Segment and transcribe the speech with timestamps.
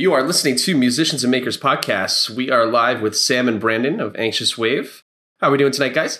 [0.00, 2.30] you are listening to Musicians and Makers podcasts.
[2.30, 5.04] We are live with Sam and Brandon of Anxious Wave.
[5.40, 6.18] How are we doing tonight, guys?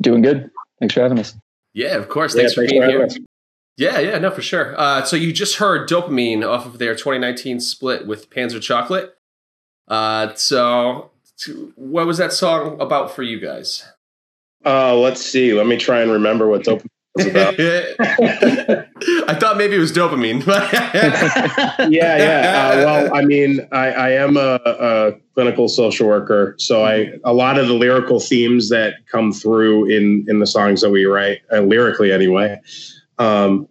[0.00, 0.50] Doing good.
[0.80, 1.36] Thanks for having us.
[1.74, 2.34] Yeah, of course.
[2.34, 3.04] Yeah, Thanks for thanks being for here.
[3.04, 3.16] us.
[3.76, 4.74] Yeah, yeah, no, for sure.
[4.76, 9.14] Uh, so you just heard Dopamine off of their 2019 split with Panzer Chocolate.
[9.86, 11.12] Uh, so
[11.76, 13.84] what was that song about for you guys?
[14.66, 15.54] Uh, let's see.
[15.54, 16.86] Let me try and remember what dopamine
[17.18, 17.54] was about.
[19.28, 20.46] I thought maybe it was dopamine.
[21.90, 22.70] yeah, yeah.
[22.72, 27.32] Uh, well, I mean, I, I am a, a clinical social worker, so I a
[27.32, 31.40] lot of the lyrical themes that come through in in the songs that we write,
[31.52, 32.60] uh, lyrically anyway,
[33.18, 33.68] um,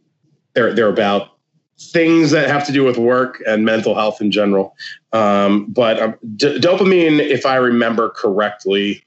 [0.53, 1.37] they're they're about
[1.79, 4.75] things that have to do with work and mental health in general.
[5.13, 9.05] Um, but um, d- dopamine, if I remember correctly,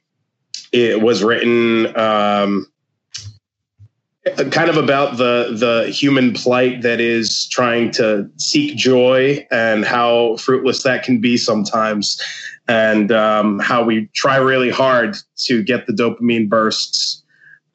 [0.73, 1.97] it was written.
[1.99, 2.70] Um,
[4.51, 10.37] kind of about the the human plight that is trying to seek joy and how
[10.37, 12.21] fruitless that can be sometimes
[12.69, 17.23] and um, how we try really hard to get the dopamine bursts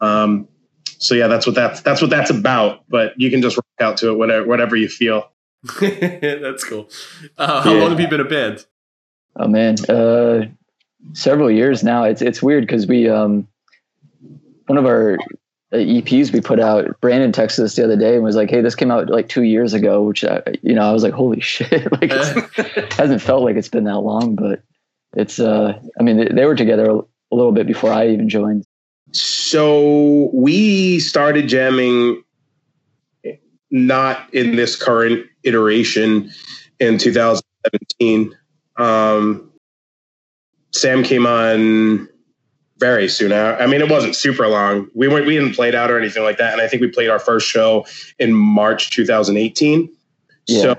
[0.02, 0.48] um,
[0.86, 3.98] so yeah that's what that's that's what that's about but you can just rock out
[3.98, 5.30] to it whatever whatever you feel
[5.82, 6.90] That's cool.
[7.40, 7.82] Uh, how Yeah.
[7.82, 8.64] long have you been a band?
[9.36, 10.46] Oh man, uh,
[11.14, 12.04] several years now.
[12.04, 13.48] It's it's weird because we um,
[14.68, 15.18] one of our
[15.78, 17.00] EPs we put out.
[17.02, 19.44] Brandon texted us the other day and was like, "Hey, this came out like two
[19.44, 23.44] years ago." Which I, you know, I was like, "Holy shit!" like it hasn't felt
[23.44, 24.62] like it's been that long, but
[25.16, 25.40] it's.
[25.40, 28.66] uh I mean, they, they were together a little bit before I even joined.
[29.12, 32.24] so we started jamming
[33.72, 36.32] not in this current iteration
[36.80, 38.36] in 2017
[38.78, 39.52] um,
[40.72, 42.08] sam came on
[42.78, 45.76] very soon out i mean it wasn't super long we weren't we didn't play it
[45.76, 47.86] out or anything like that and i think we played our first show
[48.20, 49.90] in march 2018
[50.48, 50.62] Yeah.
[50.62, 50.76] so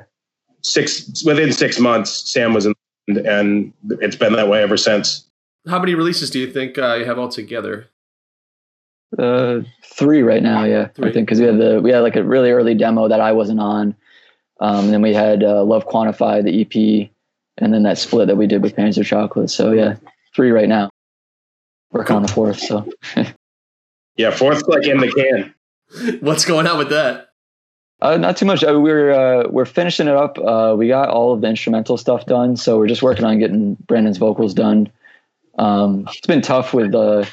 [0.62, 2.74] six within six months sam was in
[3.08, 5.24] and it's been that way ever since
[5.68, 7.86] How many releases do you think uh, you have all together?
[9.16, 10.86] Uh, three right now, yeah.
[10.88, 11.08] Three.
[11.10, 13.32] I think because we had the we had like a really early demo that I
[13.32, 13.94] wasn't on,
[14.60, 17.10] um, and then we had uh, Love Quantify the EP,
[17.58, 19.50] and then that split that we did with Panzer Chocolate.
[19.50, 19.96] So yeah,
[20.34, 20.90] three right now.
[21.96, 22.60] Working on the fourth.
[22.60, 22.88] So
[24.16, 27.26] yeah fourth like in the can What's going on with that?
[28.02, 28.62] uh, not too much.
[28.62, 30.38] Uh, we're uh, we're finishing it up.
[30.38, 33.74] Uh, we got all of the instrumental stuff done, so we're just working on getting
[33.86, 34.90] Brandon's vocals done.
[35.58, 37.24] Um, it's been tough with uh,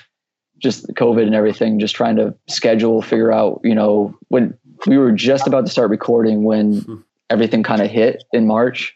[0.60, 4.58] just COVID and everything, just trying to schedule, figure out, you know, when
[4.88, 8.96] we were just about to start recording when everything kind of hit in March.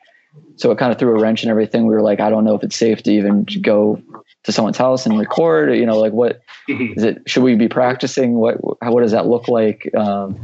[0.57, 1.85] So it kind of threw a wrench in everything.
[1.85, 4.01] We were like, I don't know if it's safe to even go
[4.43, 8.33] to someone's house and record, you know, like what is it, should we be practicing?
[8.33, 9.89] What, how, what does that look like?
[9.95, 10.39] Um,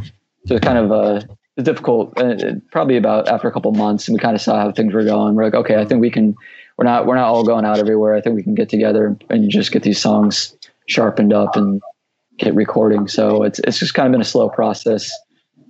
[0.45, 1.22] so it's kind of, uh,
[1.57, 2.36] it's difficult, uh,
[2.72, 5.36] probably about after a couple months and we kind of saw how things were going.
[5.36, 6.36] We're like, okay, I think we can,
[6.78, 8.13] we're not, we're not all going out everywhere.
[8.13, 10.56] I think we can get together and just get these songs
[10.88, 11.81] sharpened up and
[12.38, 13.07] get recording.
[13.07, 15.12] So it's, it's just kind of been a slow process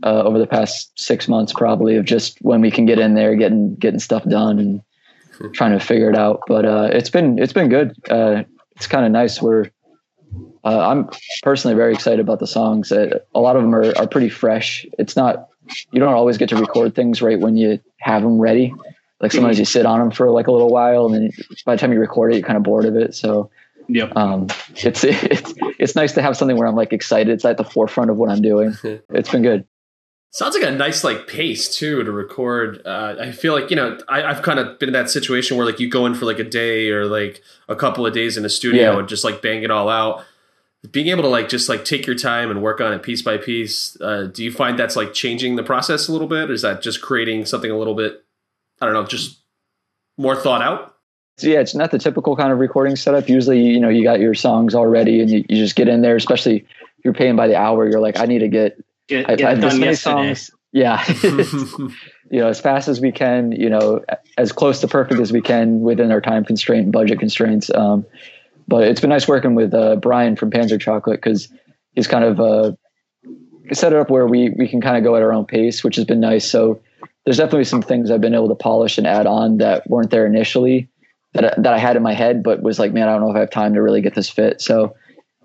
[0.03, 3.35] uh, over the past six months, probably of just when we can get in there,
[3.35, 6.41] getting, getting stuff done and trying to figure it out.
[6.47, 7.95] But uh, it's been, it's been good.
[8.09, 8.43] Uh,
[8.75, 9.41] it's kind of nice.
[9.41, 9.69] We're,
[10.65, 11.09] Uh, I'm
[11.43, 12.91] personally very excited about the songs.
[12.91, 14.85] Uh, a lot of them are, are pretty fresh.
[14.97, 15.49] It's not
[15.91, 18.73] you don't always get to record things right when you have them ready.
[19.21, 21.31] Like sometimes you sit on them for like a little while, and then
[21.65, 23.15] by the time you record it, you're kind of bored of it.
[23.15, 23.49] So
[23.89, 24.15] Yep.
[24.15, 27.31] um, it's it's it's nice to have something where I'm like excited.
[27.31, 28.75] It's at the forefront of what I'm doing.
[29.09, 29.65] It's been good.
[30.35, 32.81] Sounds like a nice like pace too to record.
[32.85, 35.65] Uh, I feel like you know I, I've kind of been in that situation where
[35.65, 38.41] like you go in for like a day or like a couple of days in
[38.41, 38.99] the studio Yeah.
[38.99, 40.23] and just like bang it all out.
[40.91, 43.37] Being able to like just like take your time and work on it piece by
[43.37, 43.95] piece.
[44.01, 46.49] Uh, do you find that's like changing the process a little bit?
[46.49, 48.25] Or is that just creating something a little bit?
[48.81, 49.37] I don't know, just
[50.17, 50.95] more thought out.
[51.37, 53.29] So yeah, it's not the typical kind of recording setup.
[53.29, 56.15] Usually, you know, you got your songs already, and you, you just get in there.
[56.15, 59.35] Especially if you're paying by the hour, you're like, I need to get Get, I,
[59.35, 60.33] get I, it this done many yesterday.
[60.33, 60.51] songs.
[60.71, 61.03] Yeah,
[62.31, 64.03] you know, as fast as we can, you know,
[64.37, 67.69] as close to perfect as we can within our time constraint and budget constraints.
[67.73, 68.05] Um,
[68.67, 71.51] but it's been nice working with uh, Brian from Panzer Chocolate because
[71.93, 72.71] he's kind of uh,
[73.71, 75.95] set it up where we we can kind of go at our own pace, which
[75.95, 76.49] has been nice.
[76.49, 76.81] So
[77.25, 80.25] there's definitely some things I've been able to polish and add on that weren't there
[80.25, 80.89] initially
[81.33, 83.31] that I, that I had in my head, but was like, man, I don't know
[83.31, 84.61] if I have time to really get this fit.
[84.61, 84.95] So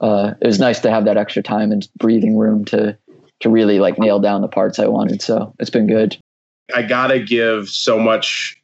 [0.01, 2.97] uh, it was nice to have that extra time and breathing room to
[3.40, 5.23] to really like nail down the parts I wanted.
[5.23, 6.17] So it's been good.
[6.75, 8.61] I gotta give so much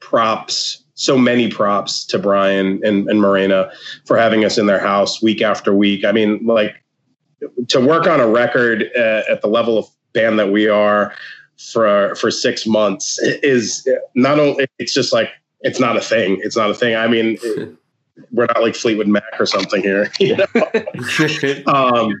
[0.00, 3.70] props, so many props to Brian and, and Morena
[4.06, 6.04] for having us in their house week after week.
[6.04, 6.74] I mean, like
[7.68, 11.14] to work on a record uh, at the level of band that we are
[11.72, 15.30] for for six months is not only it's just like
[15.60, 16.40] it's not a thing.
[16.42, 16.94] It's not a thing.
[16.94, 17.74] I mean, it-
[18.32, 20.10] we're not like Fleetwood Mac or something here.
[20.18, 20.46] You know?
[21.72, 22.20] um,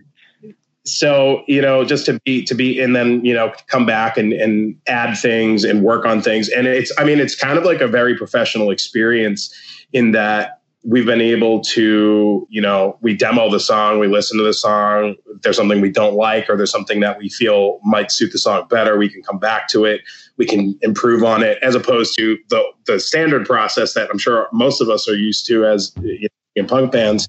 [0.88, 4.32] so you know just to be to be and then you know come back and
[4.32, 6.48] and add things and work on things.
[6.48, 9.54] And it's i mean it's kind of like a very professional experience
[9.92, 14.44] in that we've been able to you know we demo the song we listen to
[14.44, 15.16] the song.
[15.26, 18.38] If there's something we don't like or there's something that we feel might suit the
[18.38, 20.02] song better we can come back to it.
[20.36, 24.48] We can improve on it as opposed to the the standard process that i'm sure
[24.52, 27.28] most of us are used to as you know, in punk bands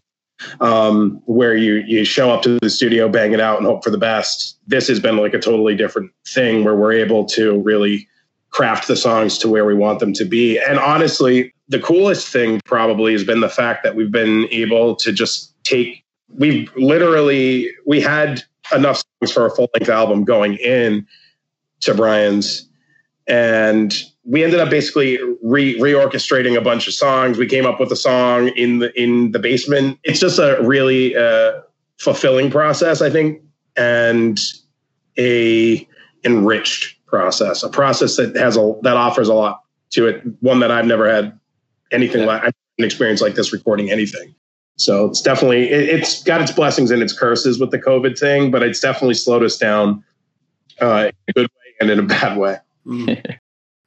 [0.60, 3.90] um, where you you show up to the studio, bang it out, and hope for
[3.90, 4.58] the best.
[4.68, 8.08] This has been like a totally different thing where we're able to really
[8.52, 10.60] craft the songs to where we want them to be.
[10.60, 15.12] And honestly, the coolest thing probably has been the fact that we've been able to
[15.12, 16.04] just take.
[16.30, 18.44] We've literally we had
[18.74, 21.06] enough songs for a full length album going in
[21.82, 22.68] to Brian's,
[23.28, 27.38] and we ended up basically re reorchestrating a bunch of songs.
[27.38, 30.00] We came up with a song in the in the basement.
[30.04, 31.62] It's just a really uh,
[31.98, 33.42] fulfilling process, I think,
[33.76, 34.40] and
[35.18, 35.88] a
[36.24, 37.64] enriched process.
[37.64, 40.22] A process that has a that offers a lot to it.
[40.42, 41.38] One that I've never had
[41.92, 42.28] anything Yeah.
[42.28, 44.36] like an experience like this recording anything.
[44.76, 48.52] So it's definitely it, it's got its blessings and its curses with the COVID thing,
[48.52, 50.04] but it's definitely slowed us down
[50.82, 52.58] uh, in a good way and in a bad way.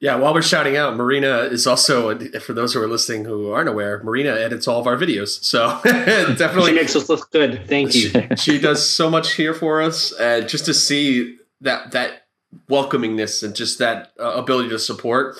[0.03, 3.69] Yeah, while we're shouting out, Marina is also, for those who are listening who aren't
[3.69, 5.41] aware, Marina edits all of our videos.
[5.45, 7.69] So She definitely, makes us look good.
[7.69, 8.11] Thank you.
[8.11, 10.13] she, she does so much here for us.
[10.19, 12.25] Uh, just to see that that
[12.69, 15.37] welcomingness and just that uh, ability to support,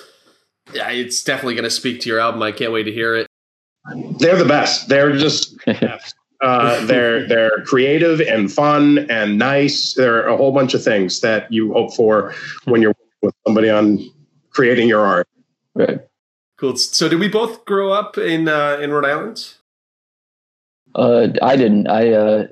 [0.73, 2.41] yeah, it's definitely going to speak to your album.
[2.41, 3.27] I can't wait to hear it.
[4.21, 4.89] They're the best.
[4.89, 5.57] They're just
[6.41, 9.95] uh, they're they're creative and fun and nice.
[9.95, 12.33] There are a whole bunch of things that you hope for
[12.67, 13.99] when you're with somebody on
[14.53, 15.29] creating your art.
[15.75, 16.01] Right.
[16.59, 16.77] Cool.
[16.77, 19.55] So, did we both grow up in uh, in Rhode Island?
[20.95, 21.89] Uh, I didn't.
[21.89, 22.47] I uh,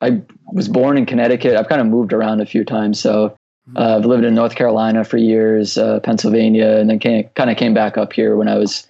[0.00, 0.22] I
[0.52, 1.56] was born in Connecticut.
[1.56, 3.00] I've kind of moved around a few times.
[3.00, 3.36] So
[3.74, 7.56] uh, I've lived in North Carolina for years, uh, Pennsylvania, and then came, kind of
[7.56, 8.86] came back up here when I was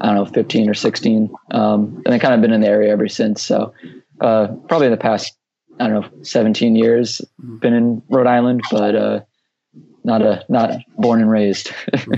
[0.00, 2.92] I don't know 15 or 16, um, and I kind of been in the area
[2.92, 3.42] ever since.
[3.42, 3.72] So
[4.20, 5.36] uh, probably in the past
[5.80, 9.20] I don't know 17 years been in Rhode Island, but uh,
[10.04, 11.70] not a not born and raised.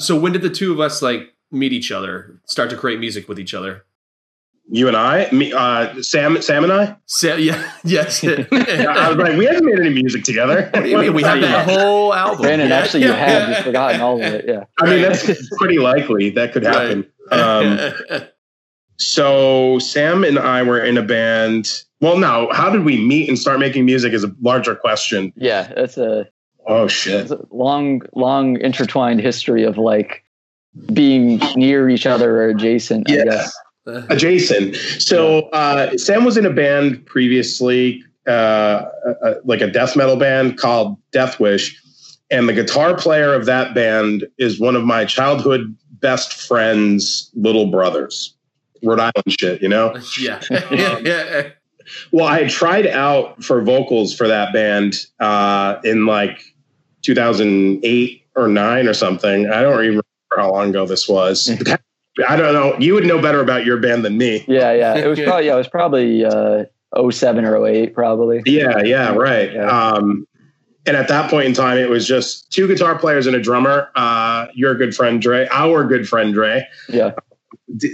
[0.00, 3.28] So, when did the two of us like meet each other, start to create music
[3.28, 3.84] with each other?
[4.68, 6.96] You and I, me, uh, Sam, Sam and I.
[7.06, 8.24] So, yeah, yes.
[8.26, 10.68] I was like, we haven't made any music together.
[10.74, 11.14] What do you mean?
[11.14, 12.42] We have that whole album.
[12.42, 12.76] Brandon, Yeah.
[12.76, 14.46] actually, you have you've forgotten all of it.
[14.48, 14.64] Yeah.
[14.80, 17.06] I mean, that's pretty likely that could happen.
[17.30, 17.78] Um,
[18.98, 21.70] so Sam and I were in a band.
[22.00, 25.32] Well, no, how did we meet and start making music is a larger question.
[25.36, 26.28] Yeah, that's a
[26.66, 27.30] Oh shit.
[27.52, 30.24] long, long intertwined history of like
[30.92, 33.10] being near each other or adjacent.
[33.10, 33.24] I Yeah.
[33.24, 33.56] guess.
[33.86, 34.76] Adjacent.
[34.98, 40.56] So uh, Sam was in a band previously, uh, uh, like a death metal band
[40.58, 41.78] called Death Wish,
[42.30, 47.66] and the guitar player of that band is one of my childhood best friends' little
[47.70, 48.34] brothers.
[48.82, 49.94] Rhode Island shit, you know.
[50.18, 50.40] yeah.
[50.70, 51.48] yeah.
[52.10, 56.40] Well, I tried out for vocals for that band uh, in like
[57.04, 59.46] 2008 or nine or something.
[59.46, 60.04] I don't even remember
[60.36, 61.48] how long ago this was.
[62.28, 62.76] I don't know.
[62.78, 64.44] You would know better about your band than me.
[64.46, 64.96] Yeah, yeah.
[64.96, 66.64] It was probably yeah, it was probably uh
[67.10, 68.42] 07 or 08 probably.
[68.46, 69.52] Yeah, yeah, right.
[69.52, 69.66] Yeah.
[69.66, 70.26] Um,
[70.86, 73.90] and at that point in time, it was just two guitar players and a drummer.
[73.94, 76.66] Uh, your good friend Dre, our good friend Dre.
[76.88, 77.12] Yeah.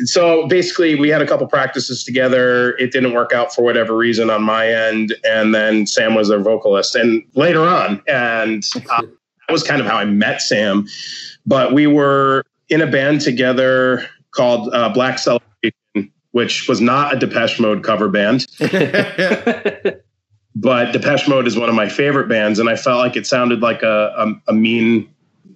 [0.04, 2.76] So basically, we had a couple practices together.
[2.78, 6.40] It didn't work out for whatever reason on my end, and then Sam was their
[6.40, 6.94] vocalist.
[6.94, 10.86] And later on, and uh, that was kind of how I met Sam.
[11.46, 17.18] But we were in a band together called uh, Black Celebration, which was not a
[17.18, 18.46] Depeche Mode cover band
[20.54, 23.60] but Depeche Mode is one of my favorite bands, and I felt like it sounded
[23.60, 25.08] like a, a, a mean,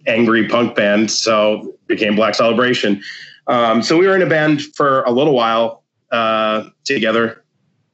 [0.06, 3.02] angry punk band, so it became Black Celebration.
[3.46, 7.44] Um, so we were in a band for a little while uh, together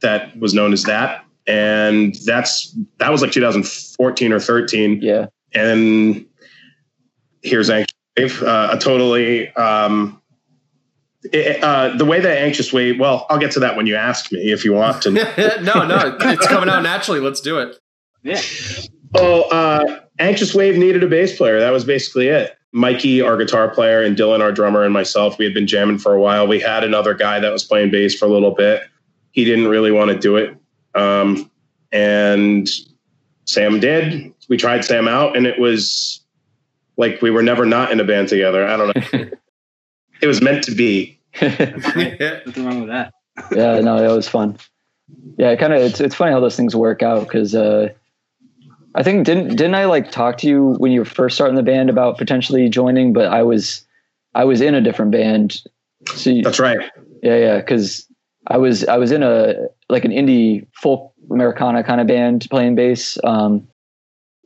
[0.03, 5.27] that was known as that, and that's that was like 2014 or 13, Yeah.
[5.55, 6.25] and
[7.43, 10.21] here's Anxious Wave, uh, a totally um,
[11.33, 12.99] it- uh, the way that Anxious Wave.
[13.01, 15.11] Well, I'll get to that when you ask me if you want to.
[15.63, 17.21] no, no, it's coming out naturally.
[17.21, 17.77] Let's do it.
[18.23, 18.41] Yeah.
[19.15, 21.59] Oh, uh, Anxious Wave needed a bass player.
[21.61, 22.57] That was basically it.
[22.73, 26.15] Mikey, our guitar player, and Dylan, our drummer, and myself, we had been jamming for
[26.15, 26.47] a while.
[26.47, 28.83] We had another guy that was playing bass for a little bit.
[29.33, 30.57] He didn't really want to do it.
[30.95, 31.51] Um,
[31.93, 32.69] and
[33.45, 34.33] Sam did.
[34.49, 36.21] We tried Sam out, and it was
[36.97, 38.67] like we were never not in a band together.
[38.67, 39.31] I don't know.
[40.23, 41.19] it was meant to be.
[41.41, 43.13] Nothing wrong with that.
[43.53, 44.59] yeah, no, it was fun.
[45.39, 45.81] Yeah, kind of.
[45.81, 47.89] It's it's funny how those things work out because uh,
[48.95, 51.63] I think didn't didn't I like talk to you when you were first starting the
[51.63, 53.13] band about potentially joining?
[53.13, 53.87] But I was
[54.35, 55.63] I was in a different band.
[56.15, 56.91] So you, That's right.
[57.23, 58.07] yeah, yeah, because
[58.47, 59.55] I was I was in a
[59.89, 63.19] like an indie folk Americana kind of band playing bass.
[63.23, 63.69] Um,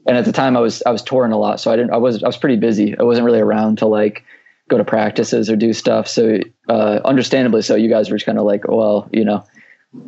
[0.07, 1.97] and at the time I was I was touring a lot, so I didn't I
[1.97, 2.99] was I was pretty busy.
[2.99, 4.25] I wasn't really around to like
[4.69, 6.09] go to practices or do stuff.
[6.09, 9.45] So uh, understandably so, you guys were just kind of like, well, you know,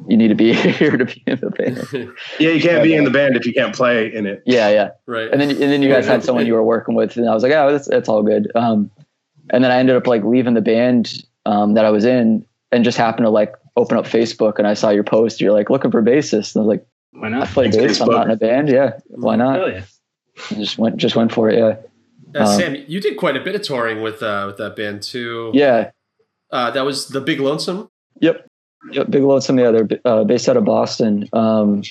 [0.08, 2.12] you need to be here to be in the band.
[2.38, 4.42] Yeah, you can't be in the band if you can't play in it.
[4.46, 4.90] Yeah, yeah.
[5.06, 5.30] right.
[5.30, 7.42] And then and then you guys had someone you were working with, and I was
[7.42, 8.50] like, oh, that's that's all good.
[8.54, 8.90] Um,
[9.50, 12.84] and then I ended up like leaving the band um, that I was in, and
[12.84, 15.40] just happened to like open up Facebook, and I saw your post.
[15.40, 17.36] You're like looking for bassist, and I was like, Why not?
[17.36, 17.48] I not?
[17.48, 18.00] play Thanks, bass.
[18.00, 18.68] I'm not in a band.
[18.68, 19.56] Yeah, why not?
[19.58, 19.82] Hell yeah.
[20.50, 21.58] And just went just went for it.
[21.58, 24.76] Yeah, Uh, um, Sam, you did quite a bit of touring with uh, with that
[24.76, 25.50] band too.
[25.54, 25.90] yeah.
[26.50, 27.88] Uh, that was the Big Lonesome.
[28.20, 28.46] Yep.
[28.92, 29.10] Yep.
[29.10, 29.58] Big Lonesome.
[29.58, 31.28] Yeah, the other, uh, based out of Boston.
[31.32, 31.82] Um,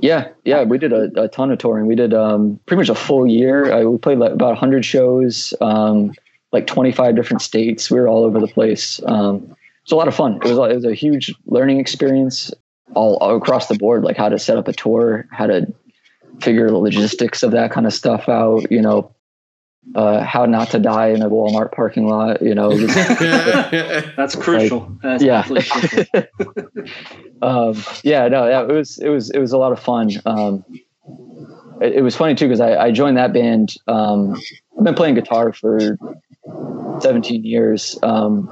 [0.00, 1.86] yeah, yeah, we did a, a ton of touring.
[1.86, 3.72] We did um, pretty much a full year.
[3.72, 6.12] Uh, we played like about 100 shows, um,
[6.52, 7.90] like 25 different states.
[7.90, 9.00] We were all over the place.
[9.06, 10.34] Um, it was a lot of fun.
[10.36, 12.52] It was, it was a huge learning experience
[12.94, 15.72] all, all across the board, like how to set up a tour, how to
[16.40, 19.14] figure the logistics of that kind of stuff out, you know,
[19.94, 22.76] uh, how not to die in a Walmart parking lot, you know,
[24.16, 24.90] That's crucial.
[25.02, 25.42] That's yeah.
[25.46, 26.04] crucial.
[27.42, 30.10] um, yeah, no, yeah, it was it was it was a lot of fun.
[30.26, 30.64] Um,
[31.80, 33.74] it, it was funny too because I, I joined that band.
[33.86, 34.40] Um,
[34.78, 35.96] I've been playing guitar for
[37.00, 38.50] 17 years, um,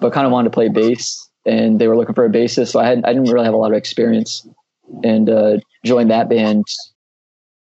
[0.00, 2.68] but kind of wanted to play bass, and they were looking for a bassist.
[2.68, 4.46] So I had I didn't really have a lot of experience,
[5.02, 6.64] and uh, joined that band.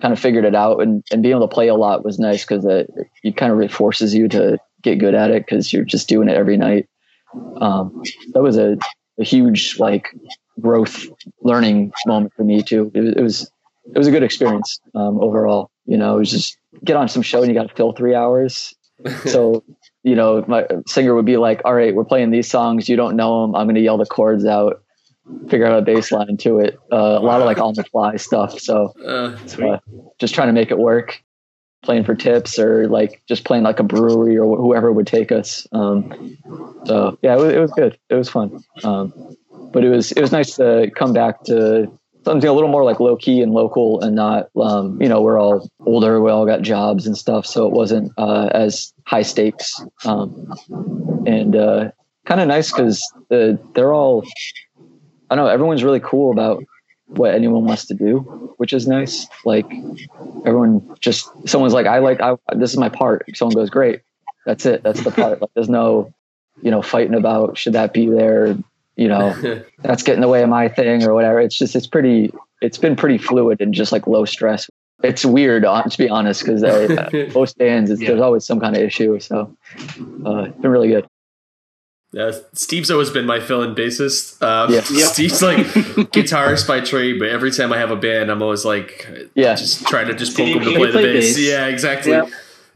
[0.01, 2.45] Kind of figured it out, and, and being able to play a lot was nice
[2.45, 2.91] because it,
[3.23, 6.29] it kind of really forces you to get good at it because you're just doing
[6.29, 6.89] it every night.
[7.61, 8.03] Um,
[8.33, 8.77] that was a
[9.19, 10.09] a huge like
[10.61, 11.07] growth
[11.43, 12.91] learning moment for me too.
[12.95, 13.53] It, was- it was
[13.95, 15.71] it was a good experience um, overall.
[15.87, 18.15] You know, it was just get on some show and you got to fill three
[18.15, 18.75] hours.
[19.27, 19.65] So
[20.03, 22.89] you know, my singer would be like, "All right, we're playing these songs.
[22.89, 23.55] You don't know them.
[23.55, 24.83] I'm going to yell the chords out,
[25.49, 26.79] figure out a bass line to it.
[26.93, 28.59] Uh, a lot of like on the fly stuff.
[28.59, 29.81] So Uh, Sweet.
[30.19, 31.23] just trying to make it work."
[31.83, 35.33] Playing for tips or like just playing like a brewery or wh- whoever would take
[35.33, 35.67] us.
[35.73, 36.37] Um,
[36.85, 37.99] so yeah, it was, it was good.
[38.11, 38.63] It was fun.
[38.85, 39.15] Um,
[39.73, 41.91] but it was it was nice to come back to
[42.27, 45.39] something a little more like low key and local and not um, you know we're
[45.41, 49.73] all older we all got jobs and stuff so it wasn't uh, as high stakes
[50.05, 50.53] um,
[51.27, 51.91] and uh,
[52.27, 54.23] kind of nice because uh, they're all
[55.31, 56.63] I don't know everyone's really cool about
[57.07, 58.19] what anyone wants to do
[58.59, 59.67] which is nice like
[60.45, 64.03] everyone just someone's like I like I, this is my part someone goes great
[64.47, 66.13] that's it that's the part like there's no
[66.63, 68.57] you know fighting about should that be there
[68.97, 69.35] you know
[69.79, 71.41] that's getting in the way of my thing or whatever.
[71.41, 74.69] It's just it's pretty it's been pretty fluid and just like low stress.
[75.03, 78.09] It's weird uh, to be honest because uh, most bands it's, Yeah.
[78.09, 79.19] there's always some kind of issue.
[79.21, 79.57] So
[80.27, 81.07] uh, it's been really good.
[82.13, 84.43] Yeah, Steve's always been my fill-in bassist.
[84.43, 84.81] Um, Yeah.
[84.91, 85.09] Yep.
[85.13, 85.59] Steve's like
[86.13, 89.55] guitarist by trade, but every time I have a band, I'm always like, Yeah.
[89.55, 91.37] just trying to just poke him to can play the bass.
[91.37, 91.39] bass?
[91.39, 92.13] Yeah, exactly.
[92.13, 92.29] Yep.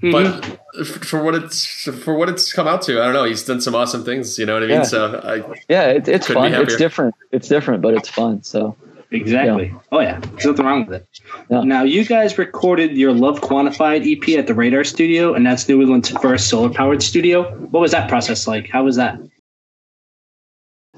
[0.02, 0.12] Mhm.
[0.12, 3.24] But for what it's for what it's come out to, I don't know.
[3.24, 4.38] He's done some awesome things.
[4.38, 4.76] You know what I mean?
[4.78, 4.82] Yeah.
[4.82, 5.36] So I,
[5.68, 6.52] Yeah, it, it's fun.
[6.54, 7.14] It's different.
[7.32, 8.42] It's different, but it's fun.
[8.42, 8.76] So
[9.14, 9.72] Exactly.
[9.92, 11.08] Oh yeah, there's nothing wrong with it.
[11.48, 11.62] Yeah.
[11.62, 15.80] Now you guys recorded your Love Quantified EP at the Radar Studio, and that's New
[15.80, 17.54] England's first solar powered studio.
[17.56, 18.68] What was that process like?
[18.68, 19.18] How was that?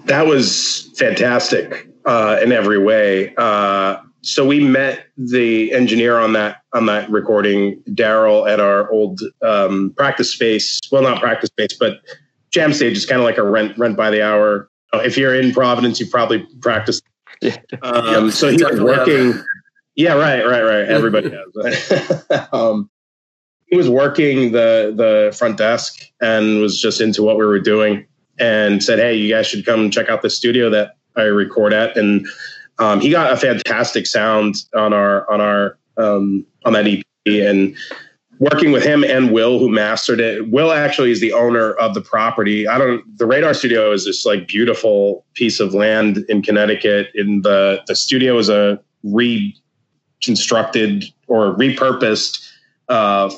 [0.06, 3.34] That was fantastic uh, in every way.
[3.36, 9.20] Uh, so we met the engineer on that on that recording, Daryl, at our old
[9.42, 10.80] um, practice space.
[10.90, 12.00] Well, not practice space, but
[12.50, 14.70] jam stage is kind of like a rent rent by the hour.
[14.94, 17.04] If you're in Providence, you probably practiced.
[17.40, 17.56] Yeah.
[17.82, 19.06] Um, so he was Definitely have.
[19.06, 19.44] working.
[19.94, 20.84] Yeah, right, right, right.
[20.88, 22.48] Everybody has.
[22.52, 22.90] um,
[23.66, 28.06] he was working the the front desk and was just into what we were doing
[28.38, 31.96] and said, "Hey, you guys should come check out the studio that I record at."
[31.96, 32.26] And
[32.78, 37.76] um, he got a fantastic sound on our on our um, on that EP and
[38.38, 40.50] working with him and Will, who mastered it.
[40.50, 42.66] Will actually is the owner of the property.
[42.68, 43.04] I don't.
[43.18, 47.08] The Radar Studio is this like beautiful piece of land in Connecticut.
[47.14, 52.50] In the the studio is a reconstructed or repurposed
[52.88, 53.30] uh,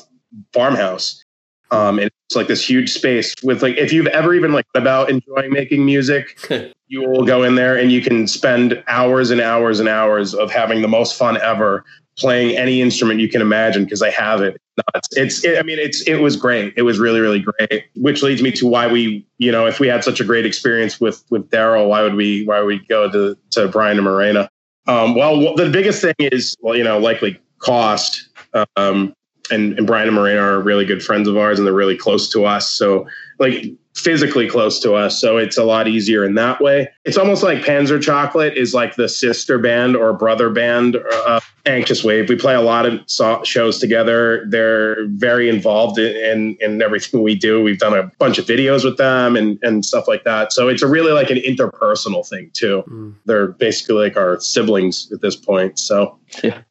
[0.53, 1.23] farmhouse.
[1.71, 5.09] Um, and it's like this huge space with like if you've ever even like about
[5.09, 6.49] enjoying making music,
[6.87, 10.51] you will go in there and you can spend hours and hours and hours of
[10.51, 11.85] having the most fun ever
[12.17, 14.59] playing any instrument you can imagine because I have it.
[14.95, 16.73] It's, it's it, I mean it's it was great.
[16.77, 17.85] It was really really great.
[17.95, 20.99] Which leads me to why we you know if we had such a great experience
[20.99, 24.49] with with Daryl, why would we why would we go to to Brian and Morena?
[24.87, 28.29] Um, well, the biggest thing is well you know likely cost.
[28.75, 29.13] Um,
[29.51, 32.29] and, and Brian and Morena are really good friends of ours and they're really close
[32.31, 32.71] to us.
[32.71, 33.07] So
[33.39, 35.19] like physically close to us.
[35.19, 36.89] So it's a lot easier in that way.
[37.05, 42.03] It's almost like Panzer Chocolate is like the sister band or brother band, uh, Anxious
[42.03, 42.29] Wave.
[42.29, 44.45] We play a lot of so- shows together.
[44.47, 47.61] They're very involved in, in, in everything we do.
[47.61, 50.53] We've done a bunch of videos with them and, and stuff like that.
[50.53, 52.83] So it's a really like an interpersonal thing too.
[52.87, 53.15] Mm.
[53.25, 55.79] They're basically like our siblings at this point.
[55.79, 56.61] So Yeah.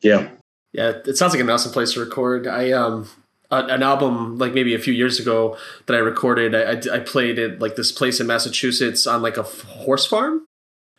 [0.00, 0.28] Yeah.
[0.72, 2.46] Yeah, it sounds like an awesome place to record.
[2.46, 3.08] I um
[3.50, 5.56] a- an album like maybe a few years ago
[5.86, 6.54] that I recorded.
[6.54, 10.06] I, I, I played at like this place in Massachusetts on like a f- horse
[10.06, 10.46] farm.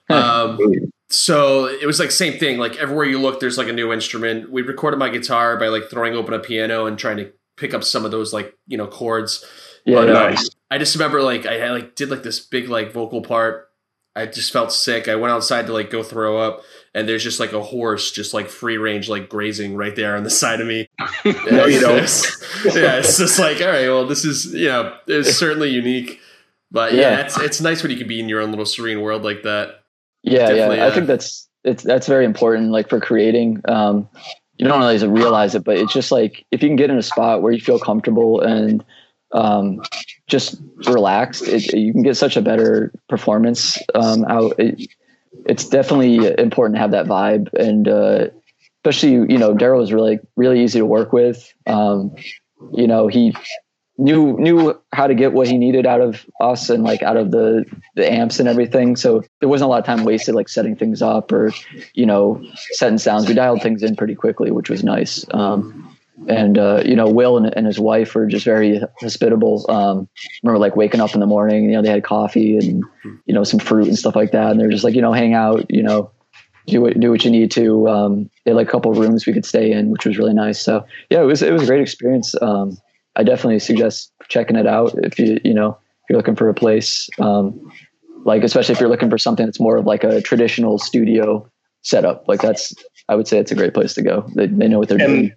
[0.10, 0.58] Um,
[1.10, 2.58] so it was like same thing.
[2.58, 4.52] Like everywhere you look, there's like a new instrument.
[4.52, 7.84] We recorded my guitar by like throwing open a piano and trying to pick up
[7.84, 9.46] some of those like you know chords.
[9.86, 10.50] yeah, But, um, Nice.
[10.72, 13.68] I just remember like I had, like did like this big like vocal part.
[14.16, 15.08] I just felt sick.
[15.08, 16.64] I went outside to like go throw up,
[16.95, 20.23] and there's just like a horse just like free range like grazing right there on
[20.23, 20.88] the side of me.
[21.25, 21.97] No, you don't.
[21.99, 23.88] It's- yeah, it's just like all right.
[23.88, 26.19] Well, this is you know it's certainly unique,
[26.71, 27.19] but yeah, Yeah.
[27.21, 29.82] it's it's nice when you can be in your own little serene world like that.
[30.23, 30.86] yeah, definitely, yeah.
[30.86, 32.71] I uh, think that's it's that's very important.
[32.71, 34.08] Like for creating, um,
[34.58, 37.02] you don't always realize it, but it's just like if you can get in a
[37.04, 38.84] spot where you feel comfortable and
[39.34, 39.82] um,
[40.28, 40.56] just
[40.88, 44.58] relaxed, it, you can get such a better performance um, out.
[44.60, 44.89] It,
[45.45, 48.28] it's definitely important to have that vibe, and uh,
[48.84, 51.54] especially you know Daryl was really really easy to work with.
[51.67, 52.15] Um,
[52.73, 53.34] you know he
[53.99, 57.32] knew knew how to get what he needed out of us and like out of
[57.32, 58.95] the the amps and everything.
[58.95, 61.52] So there wasn't a lot of time wasted like setting things up or
[61.93, 63.28] you know setting sounds.
[63.28, 65.25] We dialed things in pretty quickly, which was nice.
[65.32, 65.88] Um,
[66.28, 69.66] and uh, you know, Will and, and his wife were just very hospitable.
[69.70, 70.10] Um,
[70.44, 72.84] remember, like waking up in the morning, you know, they had coffee and
[73.26, 75.34] you know some fruit and stuff like that, and they're just like, you know, hang
[75.34, 76.12] out, you know,
[76.68, 77.88] do what do what you need to.
[77.88, 80.34] Um, they had like a couple of rooms we could stay in, which was really
[80.34, 80.60] nice.
[80.60, 82.36] So yeah, it was it was a great experience.
[82.42, 82.78] Um,
[83.16, 86.54] I definitely suggest checking it out if you you know if you're looking for a
[86.54, 87.10] place.
[87.20, 87.72] Um,
[88.26, 91.50] like especially if you're looking for something that's more of like a traditional studio
[91.82, 92.28] setup.
[92.28, 92.74] Like that's
[93.08, 94.30] I would say it's a great place to go.
[94.36, 95.34] They, they know what they're doing.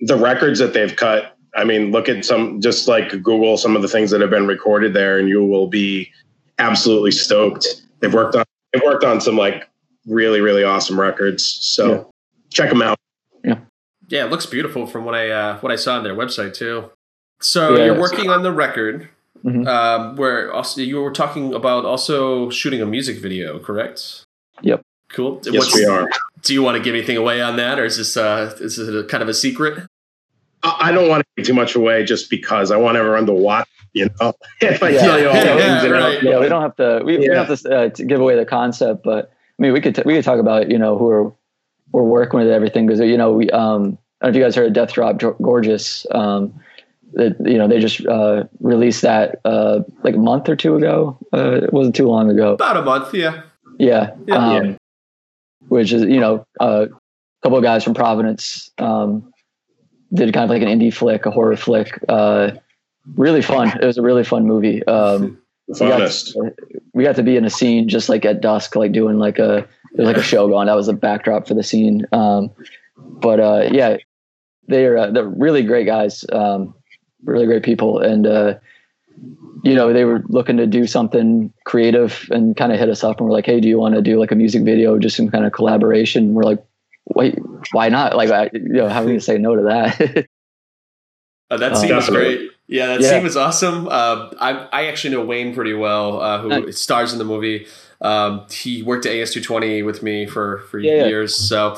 [0.00, 3.76] And the records that they've cut, I mean, look at some, just like Google some
[3.76, 6.10] of the things that have been recorded there, and you will be
[6.58, 7.82] absolutely stoked.
[8.00, 9.68] They've worked on, they've worked on some like
[10.06, 11.44] really, really awesome records.
[11.44, 12.02] So Yeah.
[12.50, 12.98] check them out.
[13.44, 13.58] Yeah,
[14.08, 16.90] yeah, it looks beautiful from what I uh, what I saw on their website too.
[17.40, 19.08] So Yeah, you're working on the record,
[19.44, 19.66] Mhm.
[19.66, 24.24] um, where also you were talking about also shooting a music video, correct?
[24.62, 24.82] Yep.
[25.14, 25.40] Cool.
[25.44, 26.08] Yes, What's- we are.
[26.42, 28.94] Do you want to give anything away on that, or is this uh, is it
[28.94, 29.78] a kind of a secret?
[30.62, 33.32] I I don't want to give too much away just because I want everyone to
[33.32, 34.98] watch, you know, if I Yeah.
[35.00, 36.22] tell you all the Yeah, ins and right.
[36.22, 37.02] yeah, we don't have to.
[37.04, 39.80] We, we don't have to, uh, to give away the concept, but I mean, we
[39.80, 41.32] could t- we could talk about you know who are
[41.92, 44.54] we're working with everything because you know we um I don't know if you guys
[44.56, 46.06] heard of Death Drop Gor- Gorgeous.
[46.10, 46.52] Um,
[47.16, 51.16] it, you know, they just uh, released that uh, like a month or two ago.
[51.32, 52.54] Uh, it wasn't too long ago.
[52.54, 53.42] About a month, yeah.
[53.78, 54.10] Yeah.
[54.26, 54.34] Yeah.
[54.34, 54.76] um,
[55.74, 56.86] Which is, you know, a
[57.42, 59.32] couple of guys from Providence um,
[60.12, 61.98] did kind of like an indie flick, a horror flick.
[62.08, 62.52] Uh,
[63.16, 63.76] really fun.
[63.82, 64.86] It was a really fun movie.
[64.86, 66.36] Um, we got, funnest.
[66.92, 69.66] we got to be in a scene just like at dusk, like doing like a
[69.94, 70.68] there's like a show going.
[70.68, 72.06] That was a backdrop for the scene.
[72.12, 72.52] Um,
[72.96, 73.96] but uh, yeah,
[74.68, 76.72] they're uh, they're really great guys, um,
[77.24, 78.54] really great people, and uh,
[79.62, 83.18] you know they were looking to do something creative and kind of hit us up
[83.18, 85.30] and we're like, hey, do you want to do like a music video, just some
[85.30, 86.34] kind of collaboration?
[86.34, 86.64] We're like,
[87.14, 87.38] wait,
[87.72, 88.16] why not?
[88.16, 90.26] Like, I, you know, how are we gonna say no to that?
[91.50, 92.50] Uh, that scene was great.
[92.66, 93.10] Yeah, that Yeah.
[93.10, 93.86] scene was awesome.
[93.86, 96.80] Uh, I I actually know Wayne pretty well, uh, who Nice.
[96.80, 97.66] stars in the movie.
[98.00, 101.06] Um, he worked at AS220 with me for for Yeah, yeah.
[101.06, 101.76] years, so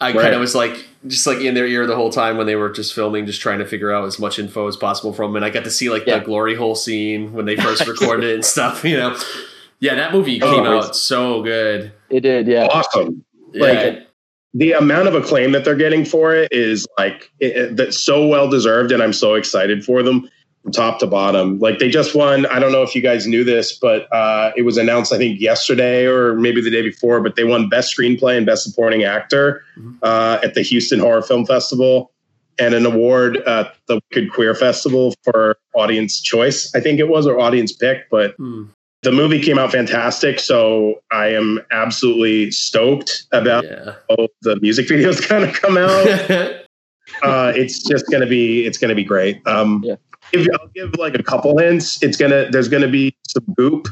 [0.00, 0.22] I Right.
[0.22, 2.70] kind of was like just like in their ear the whole time when they were
[2.70, 5.30] just filming, just trying to figure out as much info as possible from.
[5.30, 5.36] 'em.
[5.36, 6.18] And I got to see like Yeah.
[6.18, 8.84] the glory hole scene when they first recorded it and stuff.
[8.84, 9.16] You know,
[9.80, 10.84] yeah, that movie Oh, came nice.
[10.88, 11.92] out so good.
[12.10, 12.66] it did, yeah.
[12.70, 13.24] Awesome.
[13.52, 14.06] Yeah, Like,
[14.52, 18.26] the amount of acclaim that they're getting for it is like it, it- that's so
[18.26, 20.28] well deserved and i'm so excited for them
[20.62, 23.42] from top to bottom like they just won i don't know if you guys knew
[23.44, 27.34] this but uh, it was announced i think yesterday or maybe the day before but
[27.36, 29.96] they won best screenplay and best supporting actor Mhm.
[30.02, 32.12] uh, at the houston horror film festival
[32.58, 37.26] and an award at the Wicked queer festival for audience choice i think it was
[37.26, 38.64] or audience pick but Hmm.
[39.02, 43.94] the movie came out fantastic so i am absolutely stoked about yeah.
[44.10, 46.06] how the music videos kind of come out.
[47.22, 49.40] uh, it's just gonna be it's gonna be great.
[49.46, 49.96] Um, Yeah.
[50.32, 52.02] If, I'll give like a couple hints.
[52.02, 53.88] It's gonna there's gonna be some goop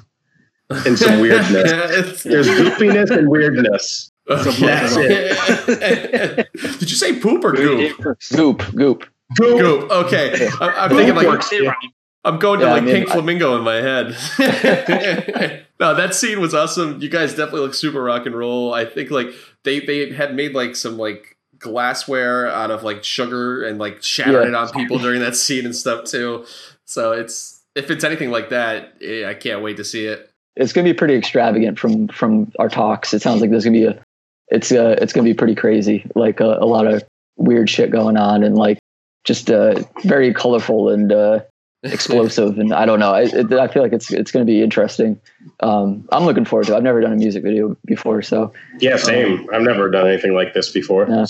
[0.70, 2.22] and some weirdness.
[2.24, 4.12] There's goopiness and weirdness.
[4.26, 6.48] That's it.
[6.52, 7.96] Did you say poop or goop?
[8.30, 9.04] Goop, goop.
[9.36, 9.58] Goop.
[9.60, 9.90] Goop.
[9.90, 11.50] Okay, I, I'm Goop thinking like works.
[12.24, 14.08] I'm going to Yeah, I like mean, Pink I- Flamingo in my head.
[15.80, 17.00] no, that scene was awesome.
[17.00, 18.74] You guys definitely look super rock and roll.
[18.74, 19.28] I think like
[19.64, 24.42] they they had made like some like glassware out of like sugar and like shattered
[24.44, 24.48] Yeah.
[24.48, 26.44] it on people during that scene and stuff too.
[26.84, 30.30] So it's if it's anything like that, eh, I can't wait to see it.
[30.56, 33.12] it's going to be pretty extravagant from from our talks.
[33.14, 34.02] It sounds like there's going to be a
[34.48, 37.04] it's uh it's going to be pretty crazy, like a, a lot of
[37.36, 38.78] weird shit going on and like
[39.24, 41.40] just uh very colorful and uh
[41.84, 43.12] explosive and I don't know.
[43.12, 45.20] I it, I feel like it's it's going to be interesting.
[45.60, 46.72] Um I'm looking forward to.
[46.72, 46.76] it.
[46.76, 49.48] I've never done a music video before, so Yeah, same.
[49.52, 51.06] I've never done anything like this before.
[51.08, 51.26] Yeah.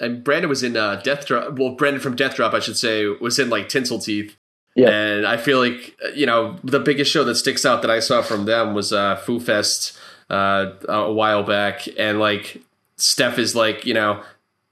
[0.00, 1.58] And Brandon was in uh, Death Drop.
[1.58, 4.36] Well, Brandon from Death Drop, I should say, was in like Tinsel Teeth.
[4.74, 4.90] Yeah.
[4.90, 8.22] And I feel like you know the biggest show that sticks out that I saw
[8.22, 9.96] from them was uh, Foo Fest
[10.28, 12.60] uh, a while back, and like
[12.96, 14.22] Steph is like you know